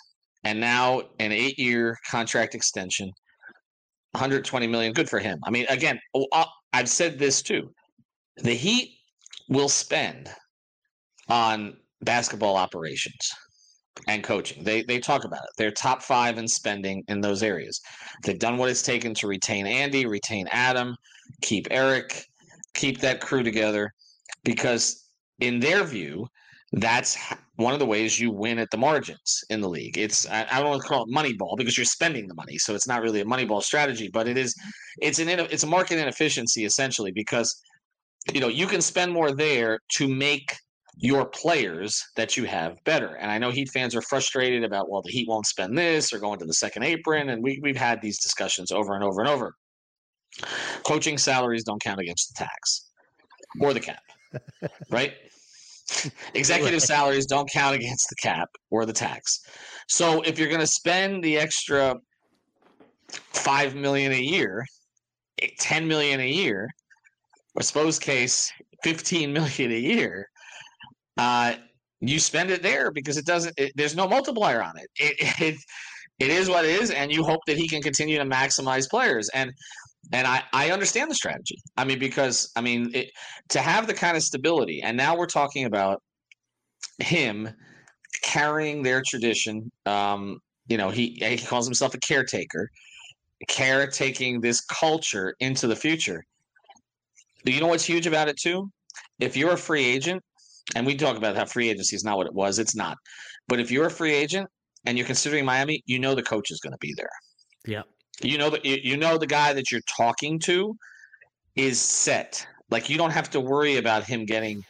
and 0.45 0.61
now 0.61 1.03
an 1.21 1.33
eight 1.33 1.59
year 1.59 1.97
contract 2.11 2.55
extension 2.55 3.11
120 4.13 4.67
million 4.67 4.93
good 4.93 5.09
for 5.09 5.19
him. 5.19 5.39
I 5.45 5.51
mean 5.51 5.67
again 5.69 5.99
oh, 6.15 6.27
uh, 6.33 6.45
i've 6.73 6.89
said 6.89 7.19
this 7.19 7.43
too 7.43 7.73
the 8.37 8.55
heat 8.55 8.97
will 9.49 9.69
spend 9.69 10.31
on 11.29 11.77
basketball 12.03 12.57
operations 12.57 13.31
and 14.09 14.25
coaching. 14.25 14.65
They 14.65 14.83
they 14.83 14.99
talk 14.99 15.25
about 15.25 15.43
it. 15.43 15.51
They're 15.59 15.71
top 15.71 16.03
five 16.03 16.39
in 16.39 16.49
spending 16.49 17.05
in 17.09 17.21
those 17.21 17.43
areas. 17.43 17.81
They've 18.25 18.39
done 18.39 18.57
what 18.57 18.71
it's 18.71 18.83
taken 18.83 19.15
to 19.15 19.27
retain 19.27 19.67
andy 19.67 20.07
retain 20.07 20.47
adam 20.51 20.97
keep 21.41 21.67
erik 21.71 22.25
keep 22.75 23.01
that 23.01 23.21
crew 23.21 23.43
together 23.43 23.93
because 24.45 25.02
in 25.43 25.61
their 25.61 25.85
view, 25.85 26.27
that's 26.73 27.19
one 27.57 27.75
of 27.75 27.79
the 27.79 27.87
ways 27.87 28.19
you 28.19 28.31
win 28.31 28.59
at 28.59 28.71
the 28.71 28.79
margins 28.79 29.45
in 29.51 29.61
the 29.61 29.69
league. 29.69 29.99
It's 29.99 30.27
I, 30.29 30.45
don't 30.59 30.71
want 30.71 30.83
to 30.83 30.89
call 30.89 31.03
it 31.03 31.11
money 31.11 31.35
ball 31.35 31.55
because 31.57 31.77
you're 31.77 31.85
spending 31.85 32.27
the 32.27 32.35
money, 32.35 32.57
so 32.57 32.75
it's 32.75 32.89
not 32.89 33.03
really 33.03 33.21
a 33.21 33.27
money 33.27 33.45
ball 33.45 33.61
strategy, 33.61 34.09
but 34.13 34.27
it 34.27 34.39
is 34.39 34.55
it's 35.01 35.19
an 35.19 35.29
it's 35.29 35.65
a 35.65 35.67
market 35.67 35.99
inefficiency 35.99 36.65
essentially 36.65 37.13
because 37.13 37.55
you 38.33 38.41
know 38.41 38.49
you 38.49 38.67
can 38.67 38.81
spend 38.81 39.13
more 39.13 39.33
there 39.33 39.79
to 39.97 40.09
make 40.09 40.57
your 40.97 41.27
players 41.27 42.03
that 42.17 42.37
you 42.37 42.45
have 42.45 42.77
better. 42.85 43.17
And 43.17 43.31
I 43.31 43.39
know 43.39 43.51
Heat 43.51 43.71
fans 43.71 43.97
are 43.97 44.03
frustrated 44.03 44.63
about, 44.63 44.91
well, 44.91 45.03
the 45.03 45.11
Heat 45.11 45.29
won't 45.29 45.47
spend 45.47 45.77
this 45.77 46.13
or 46.13 46.19
going 46.19 46.39
to 46.39 46.45
the 46.45 46.55
second 46.55 46.83
apron. 46.83 47.31
And 47.31 47.43
we, 47.43 47.59
we've 47.63 47.77
had 47.77 48.01
these 48.03 48.21
discussions 48.21 48.71
over 48.71 48.95
and 48.95 49.03
over 49.03 49.21
and 49.21 49.29
over. 49.29 49.55
Coaching 50.87 51.19
salaries 51.19 51.65
don't 51.65 51.83
count 51.83 52.01
against 52.01 52.35
the 52.35 52.45
tax 52.45 52.91
or 53.61 53.73
the 53.73 53.81
cap, 53.81 54.03
right? 54.91 55.15
Executive 56.35 56.83
salaries 56.83 57.27
don't 57.27 57.51
count 57.51 57.75
against 57.75 58.09
the 58.09 58.17
cap 58.17 58.49
or 58.71 58.87
the 58.87 58.93
tax. 58.93 59.41
So 59.89 60.23
if 60.23 60.39
you're 60.39 60.49
going 60.49 60.61
to 60.61 60.67
spend 60.67 61.23
the 61.23 61.39
extra 61.39 61.97
5 63.11 63.75
million 63.75 64.13
a 64.13 64.21
year, 64.21 64.65
10 65.59 65.87
million 65.87 66.21
a 66.21 66.29
year, 66.29 66.69
or 67.55 67.63
suppose 67.63 67.99
case 67.99 68.51
15 68.85 69.33
million 69.39 69.73
a 69.73 69.79
year, 69.79 70.29
uh, 71.19 71.55
you 72.01 72.19
spend 72.19 72.51
it 72.51 72.63
there 72.63 72.91
because 72.91 73.17
it 73.17 73.27
doesn't. 73.27 73.55
It, 73.57 73.73
there's 73.77 73.95
no 73.95 74.09
multiplier 74.09 74.63
on 74.63 74.77
it. 74.79 74.89
It, 74.97 75.17
it. 75.41 75.57
it 76.19 76.31
is 76.31 76.49
what 76.49 76.65
it 76.65 76.81
is, 76.81 76.91
and 76.91 77.13
you 77.13 77.23
hope 77.23 77.41
that 77.47 77.57
he 77.57 77.69
can 77.69 77.81
continue 77.81 78.19
to 78.19 78.25
maximize 78.25 78.89
players. 78.89 79.29
And 79.35 79.53
and 80.13 80.27
I 80.27 80.43
I 80.53 80.71
understand 80.71 81.11
the 81.11 81.15
strategy. 81.15 81.63
I 81.77 81.85
mean, 81.85 81.99
because 81.99 82.51
I 82.57 82.61
mean 82.61 82.91
it, 82.95 83.11
to 83.51 83.61
have 83.61 83.87
the 83.87 83.95
kind 83.95 84.17
of 84.17 84.23
stability, 84.23 84.83
and 84.83 84.97
now 84.97 85.17
we're 85.17 85.27
talking 85.27 85.65
about 85.65 86.03
him 86.99 87.49
carrying 88.23 88.83
their 88.83 89.03
tradition. 89.07 89.71
Um, 89.87 90.39
you 90.67 90.77
know, 90.77 90.91
he 90.91 91.19
he 91.21 91.39
calls 91.39 91.67
himself 91.67 91.95
a 91.95 91.99
caretaker, 91.99 92.71
caretaking 93.49 94.41
this 94.41 94.61
culture 94.63 95.35
into 95.41 95.67
the 95.67 95.77
future. 95.77 96.25
Do 97.45 97.53
you 97.53 97.61
know 97.61 97.67
what's 97.67 97.85
huge 97.85 98.07
about 98.07 98.29
it 98.29 98.37
too? 98.37 98.71
If 99.19 99.37
you're 99.37 99.53
a 99.53 99.57
free 99.57 99.85
agent 99.85 100.23
and 100.75 100.87
we 100.87 100.97
talk 100.97 101.17
about 101.17 101.37
how 101.37 101.45
free 101.45 101.71
agency 101.71 101.97
is 101.97 102.05
not 102.05 102.17
what 102.17 102.27
it 102.27 102.35
was. 102.35 102.59
It's 102.59 102.75
not. 102.75 102.97
But 103.49 103.61
if 103.61 103.71
you're 103.71 103.87
a 103.87 103.91
free 103.91 104.15
agent 104.15 104.49
and 104.87 104.97
you're 104.97 105.07
considering 105.07 105.45
Miami, 105.45 105.83
you 105.87 105.99
know 105.99 106.15
the 106.15 106.23
coach 106.23 106.51
is 106.51 106.61
going 106.61 106.73
to 106.73 106.79
be 106.79 106.95
there. 106.97 107.11
Yeah. 107.67 107.83
You 108.21 108.39
know 108.39 108.51
that 108.51 108.65
you 108.65 108.97
know 108.97 109.19
the 109.19 109.27
guy 109.27 109.53
that 109.53 109.71
you're 109.71 109.81
talking 109.97 110.39
to 110.41 110.77
is 111.57 111.81
set. 111.81 112.47
Like 112.71 112.89
you 112.89 112.97
don't 112.97 113.11
have 113.11 113.31
to 113.31 113.41
worry 113.41 113.77
about 113.77 114.05
him 114.05 114.25
getting 114.25 114.63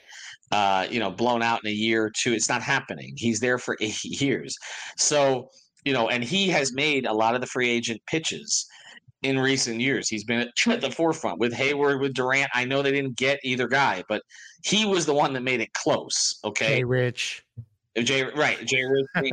uh, 0.52 0.86
you 0.90 1.00
know, 1.00 1.10
blown 1.10 1.42
out 1.42 1.60
in 1.64 1.70
a 1.70 1.74
year 1.74 2.04
or 2.04 2.10
two. 2.10 2.34
It's 2.34 2.48
not 2.48 2.62
happening. 2.62 3.14
He's 3.16 3.40
there 3.40 3.58
for 3.58 3.76
eight 3.80 4.04
years. 4.04 4.56
So, 4.98 5.48
you 5.84 5.92
know, 5.92 6.10
and 6.10 6.22
he 6.22 6.48
has 6.50 6.72
made 6.74 7.06
a 7.06 7.12
lot 7.12 7.34
of 7.34 7.40
the 7.40 7.46
free 7.46 7.70
agent 7.70 8.00
pitches 8.06 8.66
in 9.22 9.38
recent 9.38 9.80
years. 9.80 10.08
He's 10.08 10.24
been 10.24 10.40
at 10.40 10.80
the 10.80 10.90
forefront 10.90 11.38
with 11.38 11.52
Hayward, 11.54 12.00
with 12.00 12.12
Durant. 12.12 12.50
I 12.54 12.64
know 12.66 12.82
they 12.82 12.92
didn't 12.92 13.16
get 13.16 13.40
either 13.42 13.66
guy, 13.66 14.04
but 14.08 14.22
he 14.62 14.84
was 14.84 15.06
the 15.06 15.14
one 15.14 15.32
that 15.32 15.42
made 15.42 15.60
it 15.60 15.72
close. 15.72 16.38
Okay, 16.44 16.76
Jay 16.76 16.84
Rich, 16.84 17.44
Jay, 17.96 18.24
right? 18.24 18.64
Jay 18.64 18.84
Rich. 18.84 19.32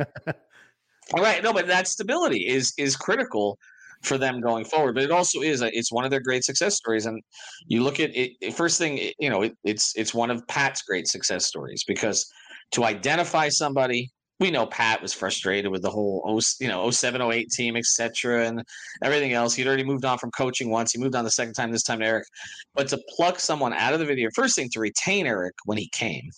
All 1.12 1.22
right, 1.22 1.42
no, 1.42 1.52
but 1.52 1.66
that 1.66 1.86
stability 1.86 2.48
is 2.48 2.72
is 2.78 2.96
critical 2.96 3.58
for 4.02 4.18
them 4.18 4.40
going 4.40 4.64
forward. 4.64 4.94
But 4.94 5.04
it 5.04 5.10
also 5.10 5.40
is 5.40 5.62
it's 5.62 5.92
one 5.92 6.04
of 6.04 6.10
their 6.10 6.20
great 6.20 6.44
success 6.44 6.76
stories. 6.76 7.06
And 7.06 7.22
you 7.66 7.82
look 7.82 8.00
at 8.00 8.10
it. 8.14 8.54
First 8.54 8.78
thing, 8.78 9.12
you 9.18 9.30
know, 9.30 9.42
it, 9.42 9.56
it's 9.64 9.94
it's 9.96 10.14
one 10.14 10.30
of 10.30 10.46
Pat's 10.48 10.82
great 10.82 11.06
success 11.06 11.46
stories 11.46 11.84
because 11.86 12.30
to 12.72 12.84
identify 12.84 13.48
somebody 13.48 14.10
we 14.40 14.50
know 14.50 14.66
Pat 14.66 15.02
was 15.02 15.12
frustrated 15.12 15.70
with 15.70 15.82
the 15.82 15.90
whole 15.90 16.22
oh, 16.26 16.40
you 16.58 16.68
know 16.68 16.90
07 16.90 17.20
08 17.20 17.50
team 17.50 17.76
etc 17.76 18.46
and 18.46 18.64
everything 19.04 19.34
else 19.34 19.54
he'd 19.54 19.66
already 19.66 19.84
moved 19.84 20.04
on 20.04 20.18
from 20.18 20.30
coaching 20.30 20.70
once 20.70 20.92
he 20.92 20.98
moved 20.98 21.14
on 21.14 21.24
the 21.24 21.30
second 21.30 21.52
time 21.52 21.70
this 21.70 21.82
time 21.82 22.00
to 22.00 22.06
Erik 22.06 22.26
but 22.74 22.88
to 22.88 22.98
pluck 23.10 23.38
someone 23.38 23.72
out 23.74 23.92
of 23.92 24.00
the 24.00 24.06
video 24.06 24.30
first 24.34 24.56
thing 24.56 24.68
to 24.72 24.80
retain 24.80 25.26
Erik 25.26 25.54
when 25.66 25.78
he 25.78 25.88
came 25.90 26.28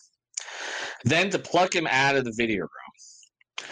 then 1.05 1.31
to 1.31 1.39
pluck 1.39 1.75
him 1.75 1.87
out 1.87 2.17
of 2.17 2.25
the 2.25 2.35
video 2.37 2.63
room 2.63 3.69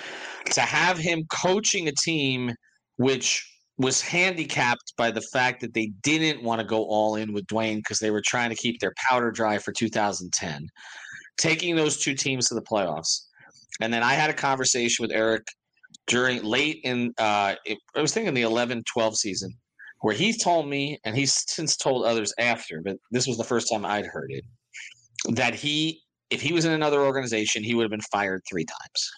to 0.53 0.61
have 0.61 0.97
him 0.97 1.25
coaching 1.31 1.89
a 1.89 1.93
team 1.93 2.55
which 2.97 3.47
was 3.81 4.01
handicapped 4.01 4.93
by 4.97 5.11
the 5.11 5.23
fact 5.33 5.61
that 5.61 5.75
they 5.75 5.87
didn't 6.03 6.43
want 6.43 6.61
to 6.61 6.67
go 6.67 6.85
all 6.85 7.17
in 7.17 7.33
with 7.33 7.47
Dwyane 7.47 7.77
because 7.77 7.99
they 7.99 8.11
were 8.11 8.23
trying 8.25 8.51
to 8.51 8.57
keep 8.57 8.79
their 8.81 8.93
powder 9.09 9.31
dry 9.31 9.59
for 9.59 9.73
2010 9.73 10.67
taking 11.39 11.75
those 11.75 11.97
two 11.97 12.15
teams 12.15 12.49
to 12.49 12.55
the 12.55 12.63
playoffs 12.63 13.23
and 13.81 13.93
then 13.93 14.03
I 14.03 14.15
had 14.15 14.31
a 14.31 14.35
conversation 14.35 15.03
with 15.03 15.13
Erik 15.13 15.47
during 16.07 16.43
late 16.43 16.81
in, 16.85 17.13
uh, 17.19 17.55
it, 17.65 17.79
I 17.97 18.03
was 18.03 18.13
thinking 18.13 18.35
the 18.35 18.43
11 18.43 18.85
12 18.93 19.17
season, 19.17 19.53
where 20.01 20.15
he 20.15 20.37
told 20.37 20.69
me, 20.69 20.99
and 21.05 21.17
he's 21.17 21.45
since 21.49 21.77
told 21.77 22.05
others 22.05 22.33
after, 22.39 22.83
but 22.85 22.97
this 23.11 23.27
was 23.27 23.39
the 23.39 23.45
first 23.45 23.69
time 23.71 23.85
I'd 23.85 24.07
heard 24.07 24.31
it, 24.31 24.45
that 25.35 25.55
he, 25.55 26.03
if 26.31 26.41
he 26.41 26.53
was 26.53 26.65
in 26.65 26.73
another 26.73 27.03
organization, 27.03 27.63
he 27.63 27.75
would 27.75 27.85
have 27.85 27.91
been 27.91 28.01
fired 28.13 28.43
three 28.49 28.65
times. 28.65 29.11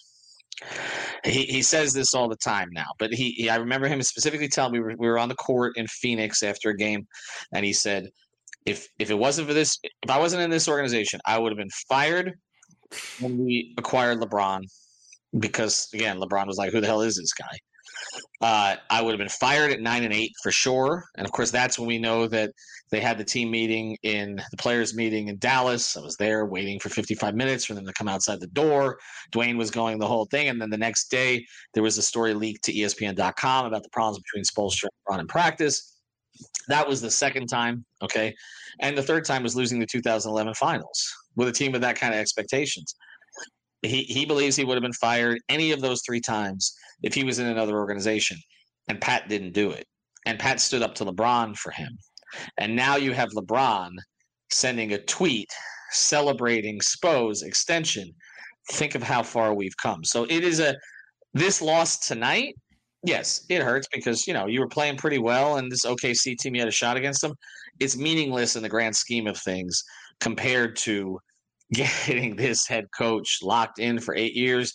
He, 1.23 1.43
he 1.43 1.61
says 1.61 1.93
this 1.93 2.13
all 2.13 2.27
the 2.27 2.35
time 2.35 2.69
now, 2.71 2.87
but 2.99 3.13
he, 3.13 3.31
he 3.31 3.49
I 3.49 3.55
remember 3.55 3.87
him 3.87 4.01
specifically 4.01 4.47
telling 4.47 4.73
me 4.73 4.79
we 4.79 4.85
were, 4.85 4.95
we 4.97 5.07
were 5.07 5.17
on 5.17 5.29
the 5.29 5.35
court 5.35 5.77
in 5.77 5.87
Phoenix 5.87 6.43
after 6.43 6.69
a 6.69 6.77
game, 6.77 7.07
and 7.53 7.65
he 7.65 7.73
said, 7.73 8.09
if 8.65 8.87
if 8.99 9.09
it 9.09 9.17
wasn't 9.17 9.47
for 9.47 9.53
this, 9.53 9.77
if 9.83 10.09
I 10.09 10.19
wasn't 10.19 10.43
in 10.43 10.49
this 10.49 10.67
organization, 10.67 11.19
I 11.25 11.37
would 11.37 11.51
have 11.51 11.57
been 11.57 11.69
fired 11.89 12.33
when 13.17 13.37
we 13.37 13.73
acquired 13.77 14.19
LeBron, 14.19 14.61
because 15.39 15.89
again, 15.93 16.19
LeBron 16.19 16.47
was 16.47 16.57
like, 16.57 16.71
"Who 16.71 16.81
the 16.81 16.87
hell 16.87 17.01
is 17.01 17.17
this 17.17 17.33
guy?" 17.33 17.57
Uh, 18.41 18.75
I 18.89 19.01
would 19.01 19.11
have 19.11 19.19
been 19.19 19.29
fired 19.29 19.71
at 19.71 19.81
nine 19.81 20.03
and 20.03 20.13
eight 20.13 20.31
for 20.41 20.51
sure. 20.51 21.03
And 21.17 21.25
of 21.25 21.31
course, 21.31 21.51
that's 21.51 21.79
when 21.79 21.87
we 21.87 21.97
know 21.97 22.27
that 22.27 22.51
they 22.91 22.99
had 22.99 23.17
the 23.17 23.23
team 23.23 23.49
meeting 23.49 23.97
in 24.03 24.35
the 24.51 24.57
players' 24.57 24.93
meeting 24.93 25.29
in 25.29 25.37
Dallas. 25.37 25.97
I 25.97 26.01
was 26.01 26.15
there 26.17 26.45
waiting 26.45 26.79
for 26.79 26.89
55 26.89 27.35
minutes 27.35 27.65
for 27.65 27.73
them 27.73 27.85
to 27.85 27.93
come 27.93 28.07
outside 28.07 28.39
the 28.39 28.47
door. 28.47 28.99
Dwyane 29.31 29.57
was 29.57 29.71
going 29.71 29.97
the 29.97 30.07
whole 30.07 30.25
thing. 30.25 30.49
And 30.49 30.61
then 30.61 30.69
the 30.69 30.77
next 30.77 31.09
day, 31.09 31.45
there 31.73 31.83
was 31.83 31.97
a 31.97 32.03
story 32.03 32.33
leaked 32.33 32.63
to 32.65 32.73
ESPN.com 32.73 33.65
about 33.65 33.83
the 33.83 33.89
problems 33.89 34.19
between 34.19 34.43
Spoelstra 34.43 34.83
and 34.83 34.91
LeBron 35.07 35.21
in 35.21 35.27
practice. 35.27 35.93
That 36.67 36.87
was 36.87 37.01
the 37.01 37.11
second 37.11 37.47
time. 37.47 37.85
Okay. 38.01 38.33
And 38.79 38.97
the 38.97 39.03
third 39.03 39.25
time 39.25 39.43
was 39.43 39.55
losing 39.55 39.79
the 39.79 39.85
2011 39.85 40.53
finals 40.55 41.13
with 41.35 41.47
a 41.47 41.51
team 41.51 41.71
with 41.71 41.81
that 41.81 41.95
kind 41.95 42.13
of 42.13 42.19
expectations. 42.19 42.95
He, 43.83 44.03
he 44.03 44.25
believes 44.25 44.55
he 44.55 44.63
would 44.63 44.75
have 44.75 44.81
been 44.81 44.93
fired 44.93 45.39
any 45.49 45.71
of 45.71 45.81
those 45.81 46.01
three 46.05 46.21
times 46.21 46.73
if 47.03 47.13
he 47.13 47.23
was 47.23 47.39
in 47.39 47.47
another 47.47 47.77
organization. 47.77 48.37
And 48.87 48.99
Pat 48.99 49.29
didn't 49.29 49.53
do 49.53 49.71
it. 49.71 49.85
And 50.25 50.39
Pat 50.39 50.59
stood 50.59 50.81
up 50.81 50.95
to 50.95 51.05
LeBron 51.05 51.55
for 51.57 51.71
him. 51.71 51.97
And 52.57 52.75
now 52.75 52.95
you 52.95 53.11
have 53.11 53.29
LeBron 53.31 53.91
sending 54.51 54.93
a 54.93 55.03
tweet 55.03 55.49
celebrating 55.91 56.81
Spo's 56.81 57.43
extension. 57.43 58.09
Think 58.71 58.95
of 58.95 59.03
how 59.03 59.21
far 59.21 59.53
we've 59.53 59.77
come. 59.77 60.03
So 60.03 60.23
it 60.23 60.43
is 60.43 60.59
a 60.59 60.75
this 61.33 61.61
loss 61.61 62.07
tonight 62.07 62.55
Yes, 63.05 63.45
it 63.49 63.61
hurts 63.61 63.87
because 63.93 64.25
you 64.25 64.33
know 64.33 64.47
you 64.47 64.61
were 64.61 64.67
playing 64.67 64.95
pretty 64.95 65.17
well, 65.17 65.57
and 65.57 65.69
this 65.69 65.85
OKC 65.85 66.37
team 66.37 66.55
you 66.55 66.61
had 66.61 66.69
a 66.69 66.71
shot 66.71 66.95
against 66.95 67.21
them. 67.21 67.33
It's 67.79 67.97
meaningless 67.97 68.55
in 68.55 68.63
the 68.63 68.69
grand 68.69 68.95
scheme 68.95 69.27
of 69.27 69.37
things 69.37 69.83
compared 70.21 70.77
to 70.77 71.19
getting 71.73 72.35
this 72.35 72.67
head 72.67 72.85
coach 72.97 73.39
locked 73.41 73.79
in 73.79 73.99
for 73.99 74.15
eight 74.15 74.35
years. 74.35 74.73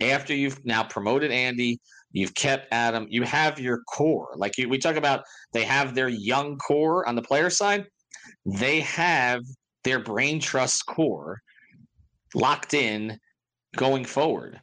After 0.00 0.34
you've 0.34 0.64
now 0.64 0.82
promoted 0.84 1.30
Andy, 1.30 1.78
you've 2.12 2.34
kept 2.34 2.68
Adam. 2.72 3.06
You 3.10 3.22
have 3.22 3.60
your 3.60 3.82
core. 3.84 4.32
Like 4.36 4.56
you, 4.58 4.68
we 4.68 4.78
talk 4.78 4.96
about, 4.96 5.24
they 5.52 5.64
have 5.64 5.94
their 5.94 6.08
young 6.08 6.56
core 6.58 7.06
on 7.06 7.14
the 7.14 7.22
player 7.22 7.50
side. 7.50 7.84
They 8.46 8.80
have 8.80 9.42
their 9.84 9.98
brain 9.98 10.40
trust 10.40 10.86
core 10.86 11.40
locked 12.34 12.74
in 12.74 13.18
going 13.76 14.04
forward 14.04 14.60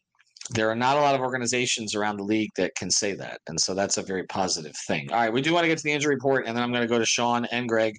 there 0.51 0.69
are 0.69 0.75
not 0.75 0.97
a 0.97 1.01
lot 1.01 1.15
of 1.15 1.21
organizations 1.21 1.95
around 1.95 2.17
the 2.17 2.23
league 2.23 2.51
that 2.55 2.75
can 2.75 2.89
say 2.89 3.13
that. 3.15 3.39
And 3.47 3.59
so 3.59 3.73
that's 3.73 3.97
a 3.97 4.01
very 4.01 4.23
positive 4.23 4.75
thing. 4.87 5.11
All 5.11 5.19
right, 5.19 5.31
we 5.31 5.41
do 5.41 5.53
want 5.53 5.63
to 5.63 5.67
get 5.67 5.77
to 5.77 5.83
the 5.83 5.91
injury 5.91 6.15
report, 6.15 6.45
and 6.47 6.55
then 6.55 6.63
I'm 6.63 6.71
going 6.71 6.83
to 6.83 6.87
go 6.87 6.99
to 6.99 7.05
Sean 7.05 7.45
and 7.45 7.67
Greg 7.67 7.97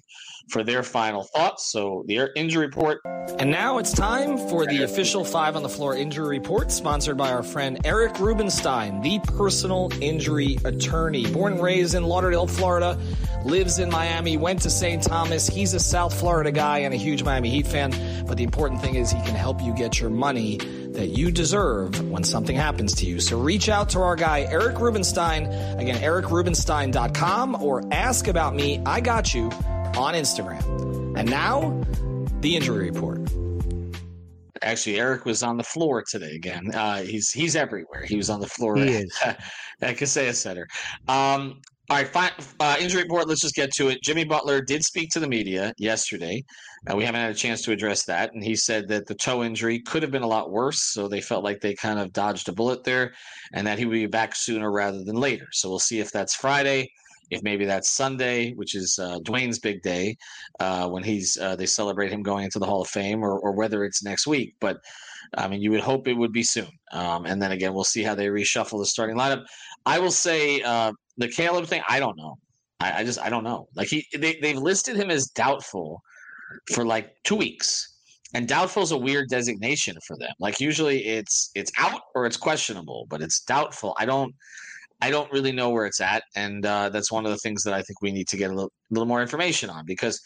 for 0.49 0.63
their 0.63 0.83
final 0.83 1.23
thoughts. 1.23 1.71
So 1.71 2.03
the 2.07 2.29
injury 2.35 2.65
report. 2.65 3.01
And 3.37 3.51
now 3.51 3.77
it's 3.77 3.93
time 3.93 4.37
for 4.37 4.65
the 4.65 4.83
official 4.83 5.23
Five 5.23 5.55
on 5.55 5.63
the 5.63 5.69
Floor 5.69 5.95
injury 5.95 6.39
report, 6.39 6.71
sponsored 6.71 7.17
by 7.17 7.31
our 7.31 7.43
friend 7.43 7.79
Eric 7.85 8.19
Rubenstein, 8.19 9.01
the 9.01 9.19
personal 9.19 9.91
injury 10.01 10.57
attorney. 10.65 11.31
Born 11.31 11.53
and 11.53 11.61
raised 11.61 11.93
in 11.93 12.03
Lauderdale, 12.03 12.47
Florida, 12.47 12.97
lives 13.43 13.79
in 13.79 13.89
Miami, 13.89 14.37
went 14.37 14.61
to 14.63 14.69
St. 14.69 15.03
Thomas. 15.03 15.47
He's 15.47 15.73
a 15.73 15.79
South 15.79 16.17
Florida 16.17 16.51
guy 16.51 16.79
and 16.79 16.93
a 16.93 16.97
huge 16.97 17.23
Miami 17.23 17.49
Heat 17.49 17.67
fan. 17.67 17.91
But 18.25 18.37
the 18.37 18.43
important 18.43 18.81
thing 18.81 18.95
is 18.95 19.11
he 19.11 19.21
can 19.21 19.35
help 19.35 19.61
you 19.61 19.73
get 19.73 19.99
your 19.99 20.09
money 20.09 20.59
that 20.93 21.09
you 21.09 21.31
deserve 21.31 22.09
when 22.09 22.23
something 22.23 22.55
happens 22.55 22.93
to 22.95 23.05
you. 23.05 23.19
So 23.19 23.39
reach 23.39 23.69
out 23.69 23.89
to 23.89 23.99
our 23.99 24.15
guy, 24.15 24.41
Eric 24.41 24.79
Rubenstein. 24.79 25.45
Again, 25.45 26.01
ericrubenstein.com 26.01 27.61
or 27.61 27.83
ask 27.91 28.27
about 28.27 28.55
me. 28.55 28.81
I 28.85 28.99
got 29.01 29.33
you 29.33 29.45
on 29.97 30.13
Instagram. 30.13 31.17
And 31.17 31.29
now, 31.29 31.83
the 32.41 32.55
injury 32.55 32.89
report. 32.89 33.19
Actually, 34.61 34.99
Eric 34.99 35.25
was 35.25 35.41
on 35.41 35.57
the 35.57 35.63
floor 35.63 36.03
today 36.03 36.35
again. 36.35 36.71
Uh, 36.73 37.01
he's 37.01 37.31
he's 37.31 37.55
everywhere. 37.55 38.03
He 38.03 38.17
was 38.17 38.29
on 38.29 38.41
the 38.41 38.47
floor 38.47 38.75
he 38.75 38.89
is. 38.89 39.19
at 39.81 39.97
Kaseya 39.97 40.33
Center. 40.33 40.67
Um, 41.07 41.61
All 41.91 41.97
right. 41.97 42.31
Uh, 42.59 42.77
injury 42.79 43.01
report. 43.01 43.27
Let's 43.27 43.41
just 43.41 43.55
get 43.55 43.73
to 43.73 43.87
it. 43.87 44.03
Jimmy 44.03 44.23
Butler 44.23 44.61
did 44.61 44.83
speak 44.83 45.09
to 45.09 45.19
the 45.19 45.27
media 45.27 45.73
yesterday. 45.79 46.43
Uh, 46.87 46.95
we 46.95 47.03
haven't 47.03 47.19
had 47.19 47.31
a 47.31 47.35
chance 47.35 47.63
to 47.63 47.71
address 47.71 48.05
that, 48.05 48.31
and 48.31 48.43
he 48.43 48.55
said 48.55 48.87
that 48.89 49.07
the 49.07 49.15
toe 49.15 49.43
injury 49.43 49.79
could 49.79 50.03
have 50.03 50.11
been 50.11 50.21
a 50.21 50.27
lot 50.27 50.51
worse. 50.51 50.93
So 50.93 51.07
they 51.07 51.19
felt 51.19 51.43
like 51.43 51.61
they 51.61 51.73
kind 51.73 51.97
of 51.97 52.13
dodged 52.13 52.47
a 52.47 52.51
bullet 52.51 52.83
there, 52.83 53.13
and 53.53 53.65
that 53.65 53.79
he 53.79 53.85
would 53.85 53.93
be 53.93 54.05
back 54.05 54.35
sooner 54.35 54.71
rather 54.71 55.03
than 55.03 55.15
later. 55.15 55.47
So 55.51 55.67
we'll 55.67 55.79
see 55.79 55.99
if 55.99 56.11
that's 56.11 56.35
Friday, 56.35 56.91
if 57.31 57.41
maybe 57.41 57.65
that's 57.65 57.89
Sunday, 57.89 58.53
which 58.53 58.75
is 58.75 58.99
uh, 59.01 59.17
Dwyane's 59.21 59.57
big 59.57 59.81
day 59.81 60.15
uh, 60.59 60.87
when 60.87 61.03
he's 61.03 61.39
uh, 61.39 61.55
they 61.55 61.65
celebrate 61.65 62.11
him 62.11 62.21
going 62.21 62.45
into 62.45 62.59
the 62.59 62.67
Hall 62.67 62.83
of 62.83 62.87
Fame, 62.87 63.23
or, 63.23 63.39
or 63.39 63.53
whether 63.53 63.83
it's 63.83 64.03
next 64.03 64.27
week. 64.27 64.53
But 64.61 64.77
I 65.37 65.47
mean, 65.47 65.61
you 65.61 65.71
would 65.71 65.81
hope 65.81 66.07
it 66.07 66.13
would 66.13 66.31
be 66.31 66.43
soon. 66.43 66.69
Um, 66.91 67.25
and 67.25 67.41
then 67.41 67.51
again, 67.51 67.73
we'll 67.73 67.83
see 67.83 68.03
how 68.03 68.15
they 68.15 68.27
reshuffle 68.27 68.79
the 68.79 68.85
starting 68.85 69.15
lineup. 69.15 69.45
I 69.85 69.99
will 69.99 70.11
say 70.11 70.61
uh, 70.61 70.91
the 71.17 71.27
Caleb 71.27 71.67
thing, 71.67 71.81
I 71.87 71.99
don't 71.99 72.17
know. 72.17 72.35
I, 72.79 72.99
I 72.99 73.03
just 73.03 73.19
I 73.19 73.29
don't 73.29 73.43
know. 73.43 73.67
Like 73.75 73.89
he 73.89 74.05
they 74.17 74.39
they've 74.41 74.57
listed 74.57 74.95
him 74.95 75.11
as 75.11 75.27
doubtful 75.27 76.01
for 76.73 76.85
like 76.85 77.11
two 77.23 77.35
weeks. 77.35 77.95
And 78.35 78.47
doubtful 78.47 78.83
is 78.83 78.91
a 78.91 78.97
weird 78.97 79.27
designation 79.29 79.97
for 80.05 80.15
them. 80.17 80.31
Like 80.39 80.59
usually 80.59 81.05
it's 81.05 81.49
it's 81.55 81.71
out 81.77 82.01
or 82.15 82.25
it's 82.25 82.37
questionable, 82.37 83.07
but 83.09 83.21
it's 83.21 83.41
doubtful. 83.41 83.95
I 83.97 84.05
don't 84.05 84.33
I 85.01 85.09
don't 85.09 85.31
really 85.31 85.51
know 85.51 85.69
where 85.69 85.85
it's 85.85 86.01
at, 86.01 86.23
and 86.35 86.65
uh, 86.65 86.89
that's 86.89 87.11
one 87.11 87.25
of 87.25 87.31
the 87.31 87.37
things 87.37 87.63
that 87.63 87.73
I 87.73 87.81
think 87.81 88.01
we 88.01 88.11
need 88.11 88.27
to 88.27 88.37
get 88.37 88.51
a 88.51 88.53
little, 88.53 88.71
little 88.89 89.07
more 89.07 89.21
information 89.21 89.69
on 89.69 89.85
because 89.85 90.19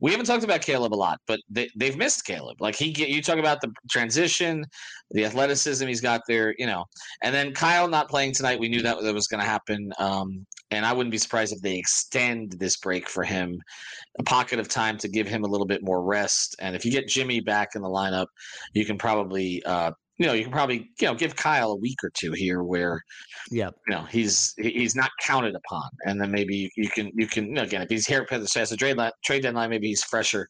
we 0.00 0.10
haven't 0.10 0.26
talked 0.26 0.44
about 0.44 0.60
Caleb 0.60 0.92
a 0.92 0.96
lot, 0.96 1.20
but 1.26 1.40
they, 1.48 1.70
they've 1.74 1.96
missed 1.96 2.24
Caleb. 2.24 2.60
Like 2.60 2.76
he, 2.76 2.94
you 3.06 3.22
talk 3.22 3.38
about 3.38 3.60
the 3.60 3.72
transition, 3.90 4.64
the 5.10 5.24
athleticism 5.24 5.86
he's 5.86 6.00
got 6.00 6.20
there, 6.28 6.54
you 6.58 6.66
know, 6.66 6.84
and 7.22 7.34
then 7.34 7.52
Kyle 7.52 7.88
not 7.88 8.08
playing 8.08 8.32
tonight. 8.32 8.60
We 8.60 8.68
knew 8.68 8.82
that 8.82 9.00
that 9.02 9.14
was 9.14 9.26
going 9.26 9.40
to 9.40 9.48
happen, 9.48 9.92
um, 9.98 10.46
and 10.70 10.84
I 10.84 10.92
wouldn't 10.92 11.12
be 11.12 11.18
surprised 11.18 11.52
if 11.52 11.62
they 11.62 11.78
extend 11.78 12.52
this 12.52 12.76
break 12.76 13.08
for 13.08 13.24
him, 13.24 13.58
a 14.18 14.22
pocket 14.22 14.58
of 14.58 14.68
time 14.68 14.98
to 14.98 15.08
give 15.08 15.26
him 15.26 15.44
a 15.44 15.48
little 15.48 15.66
bit 15.66 15.82
more 15.82 16.02
rest. 16.02 16.56
And 16.58 16.76
if 16.76 16.84
you 16.84 16.90
get 16.90 17.08
Jimmy 17.08 17.40
back 17.40 17.70
in 17.74 17.82
the 17.82 17.88
lineup, 17.88 18.26
you 18.74 18.84
can 18.84 18.98
probably 18.98 19.62
uh, 19.64 19.92
you 20.18 20.26
know, 20.26 20.32
you 20.32 20.44
can 20.44 20.52
probably 20.52 20.90
you 21.00 21.06
know 21.06 21.14
give 21.14 21.36
Kyle 21.36 21.72
a 21.72 21.76
week 21.76 21.98
or 22.02 22.10
two 22.10 22.32
here 22.32 22.62
where, 22.62 23.02
yeah, 23.50 23.70
you 23.86 23.94
know, 23.94 24.02
he's 24.02 24.54
he's 24.56 24.96
not 24.96 25.10
counted 25.22 25.54
upon, 25.54 25.88
and 26.06 26.20
then 26.20 26.30
maybe 26.30 26.70
you 26.76 26.88
can 26.88 27.10
you 27.14 27.26
can 27.26 27.46
you 27.46 27.52
know, 27.54 27.62
again 27.62 27.82
if 27.82 27.88
he's 27.88 28.06
here 28.06 28.26
as 28.30 28.72
a 28.72 28.76
trade 28.76 28.98
trade 29.24 29.42
deadline, 29.42 29.70
maybe 29.70 29.88
he's 29.88 30.02
fresher 30.04 30.46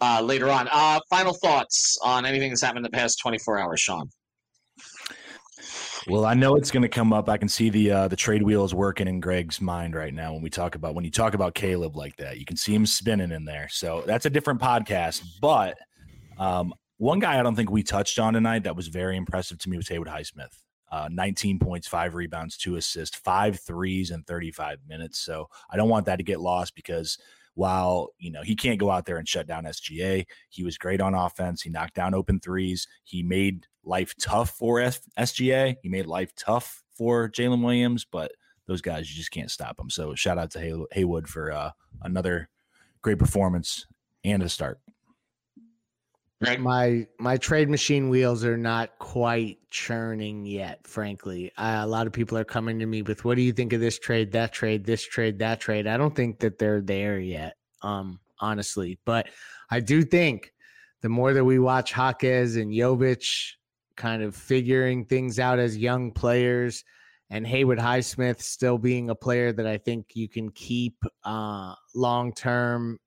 uh, 0.00 0.20
later 0.22 0.48
on. 0.50 0.68
Uh, 0.70 1.00
final 1.10 1.34
thoughts 1.34 1.98
on 2.04 2.24
anything 2.24 2.50
that's 2.50 2.62
happened 2.62 2.84
in 2.84 2.90
the 2.90 2.96
past 2.96 3.18
twenty 3.20 3.38
four 3.38 3.58
hours, 3.58 3.80
Sean. 3.80 4.08
Well, 6.06 6.24
I 6.24 6.34
know 6.34 6.54
it's 6.54 6.70
going 6.70 6.82
to 6.82 6.88
come 6.88 7.12
up. 7.12 7.28
I 7.28 7.36
can 7.36 7.48
see 7.48 7.68
the 7.68 7.90
uh, 7.90 8.08
the 8.08 8.16
trade 8.16 8.42
wheels 8.42 8.74
working 8.74 9.06
in 9.06 9.20
Greg's 9.20 9.60
mind 9.60 9.94
right 9.94 10.14
now 10.14 10.32
when 10.32 10.42
we 10.42 10.50
talk 10.50 10.74
about 10.74 10.94
when 10.94 11.04
you 11.04 11.10
talk 11.10 11.34
about 11.34 11.54
Caleb 11.54 11.96
like 11.96 12.16
that. 12.16 12.38
You 12.38 12.44
can 12.44 12.56
see 12.56 12.74
him 12.74 12.86
spinning 12.86 13.32
in 13.32 13.44
there. 13.44 13.68
So 13.70 14.02
that's 14.06 14.24
a 14.24 14.30
different 14.30 14.60
podcast. 14.60 15.22
But 15.42 15.76
um, 16.38 16.72
one 17.00 17.18
guy 17.18 17.40
I 17.40 17.42
don't 17.42 17.56
think 17.56 17.70
we 17.70 17.82
touched 17.82 18.18
on 18.18 18.34
tonight 18.34 18.64
that 18.64 18.76
was 18.76 18.88
very 18.88 19.16
impressive 19.16 19.56
to 19.60 19.70
me 19.70 19.78
was 19.78 19.88
Haywood 19.88 20.06
Highsmith. 20.06 20.52
Uh, 20.92 21.08
19 21.10 21.58
points, 21.58 21.88
five 21.88 22.14
rebounds, 22.14 22.58
two 22.58 22.76
assists, 22.76 23.16
five 23.16 23.58
threes 23.58 24.10
in 24.10 24.22
35 24.24 24.80
minutes. 24.86 25.18
So 25.18 25.48
I 25.70 25.78
don't 25.78 25.88
want 25.88 26.04
that 26.06 26.16
to 26.16 26.22
get 26.22 26.40
lost 26.40 26.74
because 26.74 27.16
while 27.54 28.10
you 28.18 28.30
know 28.30 28.42
he 28.42 28.54
can't 28.54 28.78
go 28.78 28.90
out 28.90 29.06
there 29.06 29.16
and 29.16 29.26
shut 29.26 29.46
down 29.46 29.64
SGA, 29.64 30.26
he 30.50 30.62
was 30.62 30.76
great 30.76 31.00
on 31.00 31.14
offense. 31.14 31.62
He 31.62 31.70
knocked 31.70 31.94
down 31.94 32.12
open 32.12 32.38
threes. 32.38 32.86
He 33.04 33.22
made 33.22 33.66
life 33.82 34.12
tough 34.20 34.50
for 34.50 34.80
F- 34.80 35.00
SGA. 35.18 35.76
He 35.82 35.88
made 35.88 36.04
life 36.04 36.34
tough 36.36 36.82
for 36.98 37.30
Jalen 37.30 37.64
Williams, 37.64 38.04
but 38.04 38.32
those 38.66 38.82
guys 38.82 39.10
you 39.10 39.16
just 39.16 39.30
can't 39.30 39.50
stop 39.50 39.78
them. 39.78 39.88
So 39.88 40.14
shout 40.14 40.36
out 40.36 40.50
to 40.50 40.60
Hay- 40.60 40.84
Haywood 40.92 41.28
for 41.28 41.50
uh, 41.50 41.70
another 42.02 42.50
great 43.00 43.18
performance 43.18 43.86
and 44.22 44.42
a 44.42 44.50
start. 44.50 44.80
Right. 46.42 46.58
My 46.58 47.06
my 47.18 47.36
trade 47.36 47.68
machine 47.68 48.08
wheels 48.08 48.44
are 48.46 48.56
not 48.56 48.98
quite 48.98 49.58
churning 49.70 50.46
yet. 50.46 50.86
Frankly, 50.86 51.52
uh, 51.58 51.80
a 51.82 51.86
lot 51.86 52.06
of 52.06 52.14
people 52.14 52.38
are 52.38 52.44
coming 52.44 52.78
to 52.78 52.86
me 52.86 53.02
with, 53.02 53.26
"What 53.26 53.34
do 53.36 53.42
you 53.42 53.52
think 53.52 53.74
of 53.74 53.80
this 53.80 53.98
trade? 53.98 54.32
That 54.32 54.50
trade? 54.50 54.84
This 54.86 55.02
trade? 55.04 55.38
That 55.40 55.60
trade?" 55.60 55.86
I 55.86 55.98
don't 55.98 56.16
think 56.16 56.38
that 56.40 56.58
they're 56.58 56.80
there 56.80 57.18
yet, 57.18 57.56
um, 57.82 58.20
honestly. 58.38 58.98
But 59.04 59.28
I 59.70 59.80
do 59.80 60.02
think 60.02 60.54
the 61.02 61.10
more 61.10 61.34
that 61.34 61.44
we 61.44 61.58
watch 61.58 61.94
Jaquez 61.94 62.56
and 62.56 62.72
Jovic 62.72 63.52
kind 63.96 64.22
of 64.22 64.34
figuring 64.34 65.04
things 65.04 65.38
out 65.38 65.58
as 65.58 65.76
young 65.76 66.10
players, 66.10 66.84
and 67.28 67.46
Haywood 67.46 67.78
Highsmith 67.78 68.40
still 68.40 68.78
being 68.78 69.10
a 69.10 69.14
player 69.14 69.52
that 69.52 69.66
I 69.66 69.76
think 69.76 70.06
you 70.14 70.26
can 70.26 70.50
keep 70.52 70.96
uh, 71.22 71.74
long 71.94 72.32
term 72.32 72.98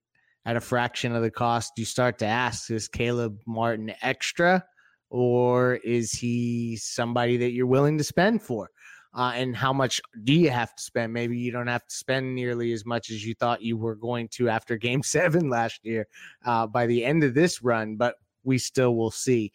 at 0.45 0.56
a 0.56 0.62
fraction 0.62 1.15
of 1.15 1.21
the 1.21 1.32
cost, 1.32 1.73
you 1.77 1.86
start 1.86 2.17
to 2.19 2.25
ask 2.25 2.69
is 2.69 2.88
Caleb 2.88 3.39
Martin 3.45 3.93
extra 4.01 4.63
or 5.10 5.75
is 5.75 6.12
he 6.12 6.75
somebody 6.77 7.38
that 7.38 7.51
you're 7.51 7.67
willing 7.67 7.97
to 7.97 8.03
spend 8.03 8.41
for? 8.41 8.69
Uh, 9.15 9.32
and 9.36 9.56
how 9.56 9.71
much 9.71 10.01
do 10.23 10.34
you 10.34 10.49
have 10.49 10.75
to 10.75 10.82
spend? 10.82 11.13
Maybe 11.13 11.38
you 11.38 11.51
don't 11.51 11.67
have 11.67 11.86
to 11.86 11.95
spend 11.95 12.34
nearly 12.34 12.73
as 12.73 12.84
much 12.84 13.12
as 13.12 13.23
you 13.23 13.36
thought 13.36 13.62
you 13.62 13.77
were 13.77 13.95
going 13.95 14.27
to 14.29 14.49
after 14.49 14.75
game 14.75 15.03
seven 15.03 15.49
last 15.49 15.82
year 15.84 16.08
uh, 16.45 16.65
by 16.65 16.88
the 16.88 17.06
end 17.06 17.23
of 17.23 17.36
this 17.36 17.62
run, 17.62 17.95
but 17.95 18.15
we 18.43 18.58
still 18.58 18.95
will 18.95 19.12
see. 19.12 19.51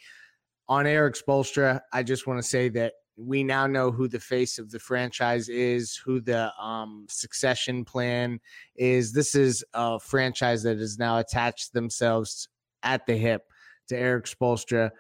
On 0.68 0.87
Erik 0.87 1.16
Spoelstra, 1.16 1.81
I 1.92 2.03
just 2.03 2.27
want 2.27 2.40
to 2.40 2.48
say 2.48 2.68
that 2.70 2.92
we 3.18 3.42
now 3.42 3.66
know 3.66 3.90
who 3.90 4.07
the 4.07 4.20
face 4.20 4.59
of 4.59 4.70
the 4.70 4.78
franchise 4.78 5.48
is, 5.48 5.96
who 5.96 6.20
the 6.20 6.52
um, 6.57 7.04
succession 7.09 7.85
plan 7.85 8.38
is. 8.76 9.12
This 9.12 9.35
is 9.35 9.64
a 9.74 9.98
franchise 9.98 10.62
that 10.62 10.78
has 10.78 10.98
now 10.98 11.18
attached 11.18 11.72
themselves 11.72 12.48
at 12.85 13.04
the 13.07 13.16
hip 13.16 13.42
to 13.88 13.98
Erik 13.98 14.26
Spoelstra. 14.26 14.90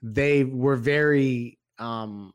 They 0.00 0.44
were 0.44 0.76
very, 0.76 1.58
um, 1.78 2.32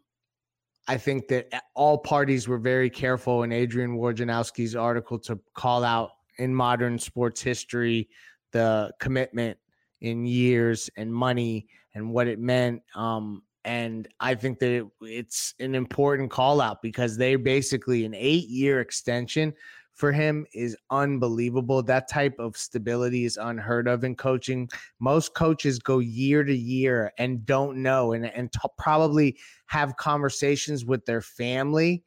I 0.85 0.97
think 0.97 1.29
that 1.29 1.47
all 1.75 1.97
parties 1.97 2.49
were 2.49 2.59
very 2.59 2.89
careful 2.89 3.43
in 3.43 3.53
Adrian 3.53 3.97
Wojnarowski's 3.97 4.75
article 4.75 5.17
to 5.19 5.39
call 5.53 5.85
out 5.85 6.11
in 6.37 6.53
modern 6.53 6.99
sports 6.99 7.41
history 7.41 8.09
the 8.51 8.91
commitment 8.99 9.57
in 10.01 10.25
years 10.25 10.89
and 10.97 11.11
money 11.11 11.67
and 11.93 12.11
what 12.11 12.27
it 12.27 12.37
meant. 12.37 12.81
Um, 12.95 13.43
and 13.65 14.07
I 14.19 14.35
think 14.35 14.59
that 14.59 14.69
it, 14.69 14.85
it's 15.01 15.55
an 15.59 15.75
important 15.75 16.29
call 16.29 16.61
out 16.61 16.81
because 16.81 17.17
they 17.17 17.35
basically 17.35 18.05
an 18.05 18.13
eight 18.13 18.47
year 18.47 18.79
extension 18.79 19.53
for 19.95 20.11
him 20.11 20.45
is 20.53 20.77
unbelievable. 20.91 21.81
That 21.81 22.09
type 22.09 22.35
of 22.37 22.55
stability 22.55 23.25
is 23.25 23.37
unheard 23.37 23.87
of 23.87 24.03
in 24.03 24.15
coaching. 24.15 24.69
Most 24.99 25.33
coaches 25.33 25.79
go 25.79 25.99
year 25.99 26.43
to 26.43 26.55
year 26.55 27.11
and 27.17 27.45
don't 27.45 27.81
know 27.81 28.11
and, 28.11 28.25
and 28.25 28.51
t- 28.51 28.59
probably 28.77 29.37
have 29.67 29.97
conversations 29.97 30.85
with 30.85 31.05
their 31.05 31.21
family 31.21 32.03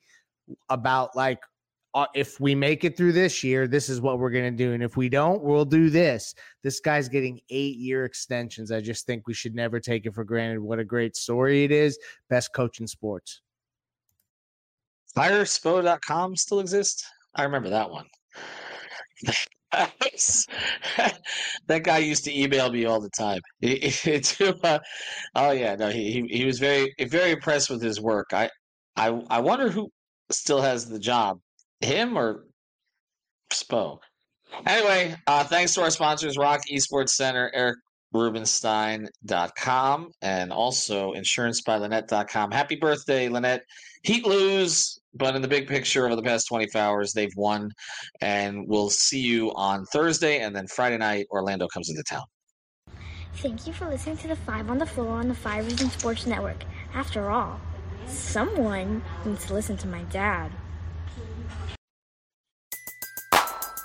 about 0.68 1.16
like 1.16 1.40
uh, 1.94 2.06
if 2.14 2.38
we 2.38 2.54
make 2.54 2.84
it 2.84 2.96
through 2.96 3.12
this 3.12 3.42
year, 3.42 3.66
this 3.66 3.88
is 3.88 4.00
what 4.00 4.18
we're 4.18 4.30
going 4.30 4.44
to 4.44 4.64
do. 4.64 4.72
And 4.72 4.82
if 4.82 4.96
we 4.96 5.08
don't, 5.08 5.42
we'll 5.42 5.64
do 5.64 5.88
this. 5.90 6.34
This 6.62 6.80
guy's 6.80 7.08
getting 7.08 7.40
eight 7.50 7.76
year 7.76 8.04
extensions. 8.04 8.70
I 8.70 8.80
just 8.80 9.06
think 9.06 9.26
we 9.26 9.34
should 9.34 9.54
never 9.54 9.80
take 9.80 10.04
it 10.06 10.14
for 10.14 10.24
granted. 10.24 10.60
What 10.60 10.78
a 10.78 10.84
great 10.84 11.16
story 11.16 11.64
it 11.64 11.72
is. 11.72 11.98
Best 12.28 12.52
coach 12.54 12.80
in 12.80 12.86
sports. 12.86 13.40
Firespo.com 15.16 16.36
still 16.36 16.60
exists? 16.60 17.04
I 17.34 17.44
remember 17.44 17.70
that 17.70 17.90
one. 17.90 18.06
that 21.66 21.82
guy 21.82 21.98
used 21.98 22.24
to 22.24 22.38
email 22.38 22.70
me 22.70 22.84
all 22.84 23.00
the 23.00 23.10
time. 23.10 23.40
uh, 24.64 24.78
oh 25.34 25.50
yeah, 25.50 25.74
no, 25.74 25.88
he, 25.88 26.26
he 26.30 26.44
was 26.44 26.58
very 26.58 26.94
very 27.08 27.32
impressed 27.32 27.68
with 27.70 27.82
his 27.82 28.00
work. 28.00 28.28
I 28.32 28.50
I 28.96 29.08
I 29.28 29.40
wonder 29.40 29.70
who 29.70 29.90
still 30.30 30.62
has 30.62 30.88
the 30.88 30.98
job 30.98 31.40
him 31.80 32.16
or 32.16 32.44
Spo. 33.52 33.98
Anyway, 34.66 35.14
uh, 35.26 35.44
thanks 35.44 35.74
to 35.74 35.82
our 35.82 35.90
sponsors, 35.90 36.38
ROK 36.38 36.62
Esports 36.72 37.10
Center, 37.10 37.74
EricRubenstein.com, 38.14 40.10
and 40.22 40.52
also 40.52 41.12
insurancebylinnette.com. 41.12 42.50
Happy 42.50 42.76
birthday, 42.76 43.28
Linnette. 43.28 43.60
Heat 44.02 44.24
lose, 44.26 44.98
but 45.14 45.36
in 45.36 45.42
the 45.42 45.48
big 45.48 45.66
picture 45.68 46.06
over 46.06 46.16
the 46.16 46.22
past 46.22 46.48
24 46.48 46.80
hours, 46.80 47.12
they've 47.12 47.34
won. 47.36 47.70
And 48.20 48.66
we'll 48.66 48.88
see 48.90 49.20
you 49.20 49.52
on 49.54 49.84
Thursday, 49.86 50.40
and 50.40 50.56
then 50.56 50.66
Friday 50.66 50.96
night, 50.98 51.26
Orlando 51.30 51.68
comes 51.68 51.90
into 51.90 52.02
town. 52.04 52.24
Thank 53.34 53.66
you 53.66 53.72
for 53.72 53.88
listening 53.88 54.16
to 54.18 54.28
the 54.28 54.36
Five 54.36 54.70
on 54.70 54.78
the 54.78 54.86
Floor 54.86 55.12
on 55.12 55.28
the 55.28 55.34
Five 55.34 55.66
Reasons 55.66 55.92
Sports 55.92 56.26
Network. 56.26 56.64
After 56.94 57.30
all, 57.30 57.60
someone 58.06 59.02
needs 59.24 59.46
to 59.46 59.54
listen 59.54 59.76
to 59.76 59.86
my 59.86 60.02
dad. 60.04 60.50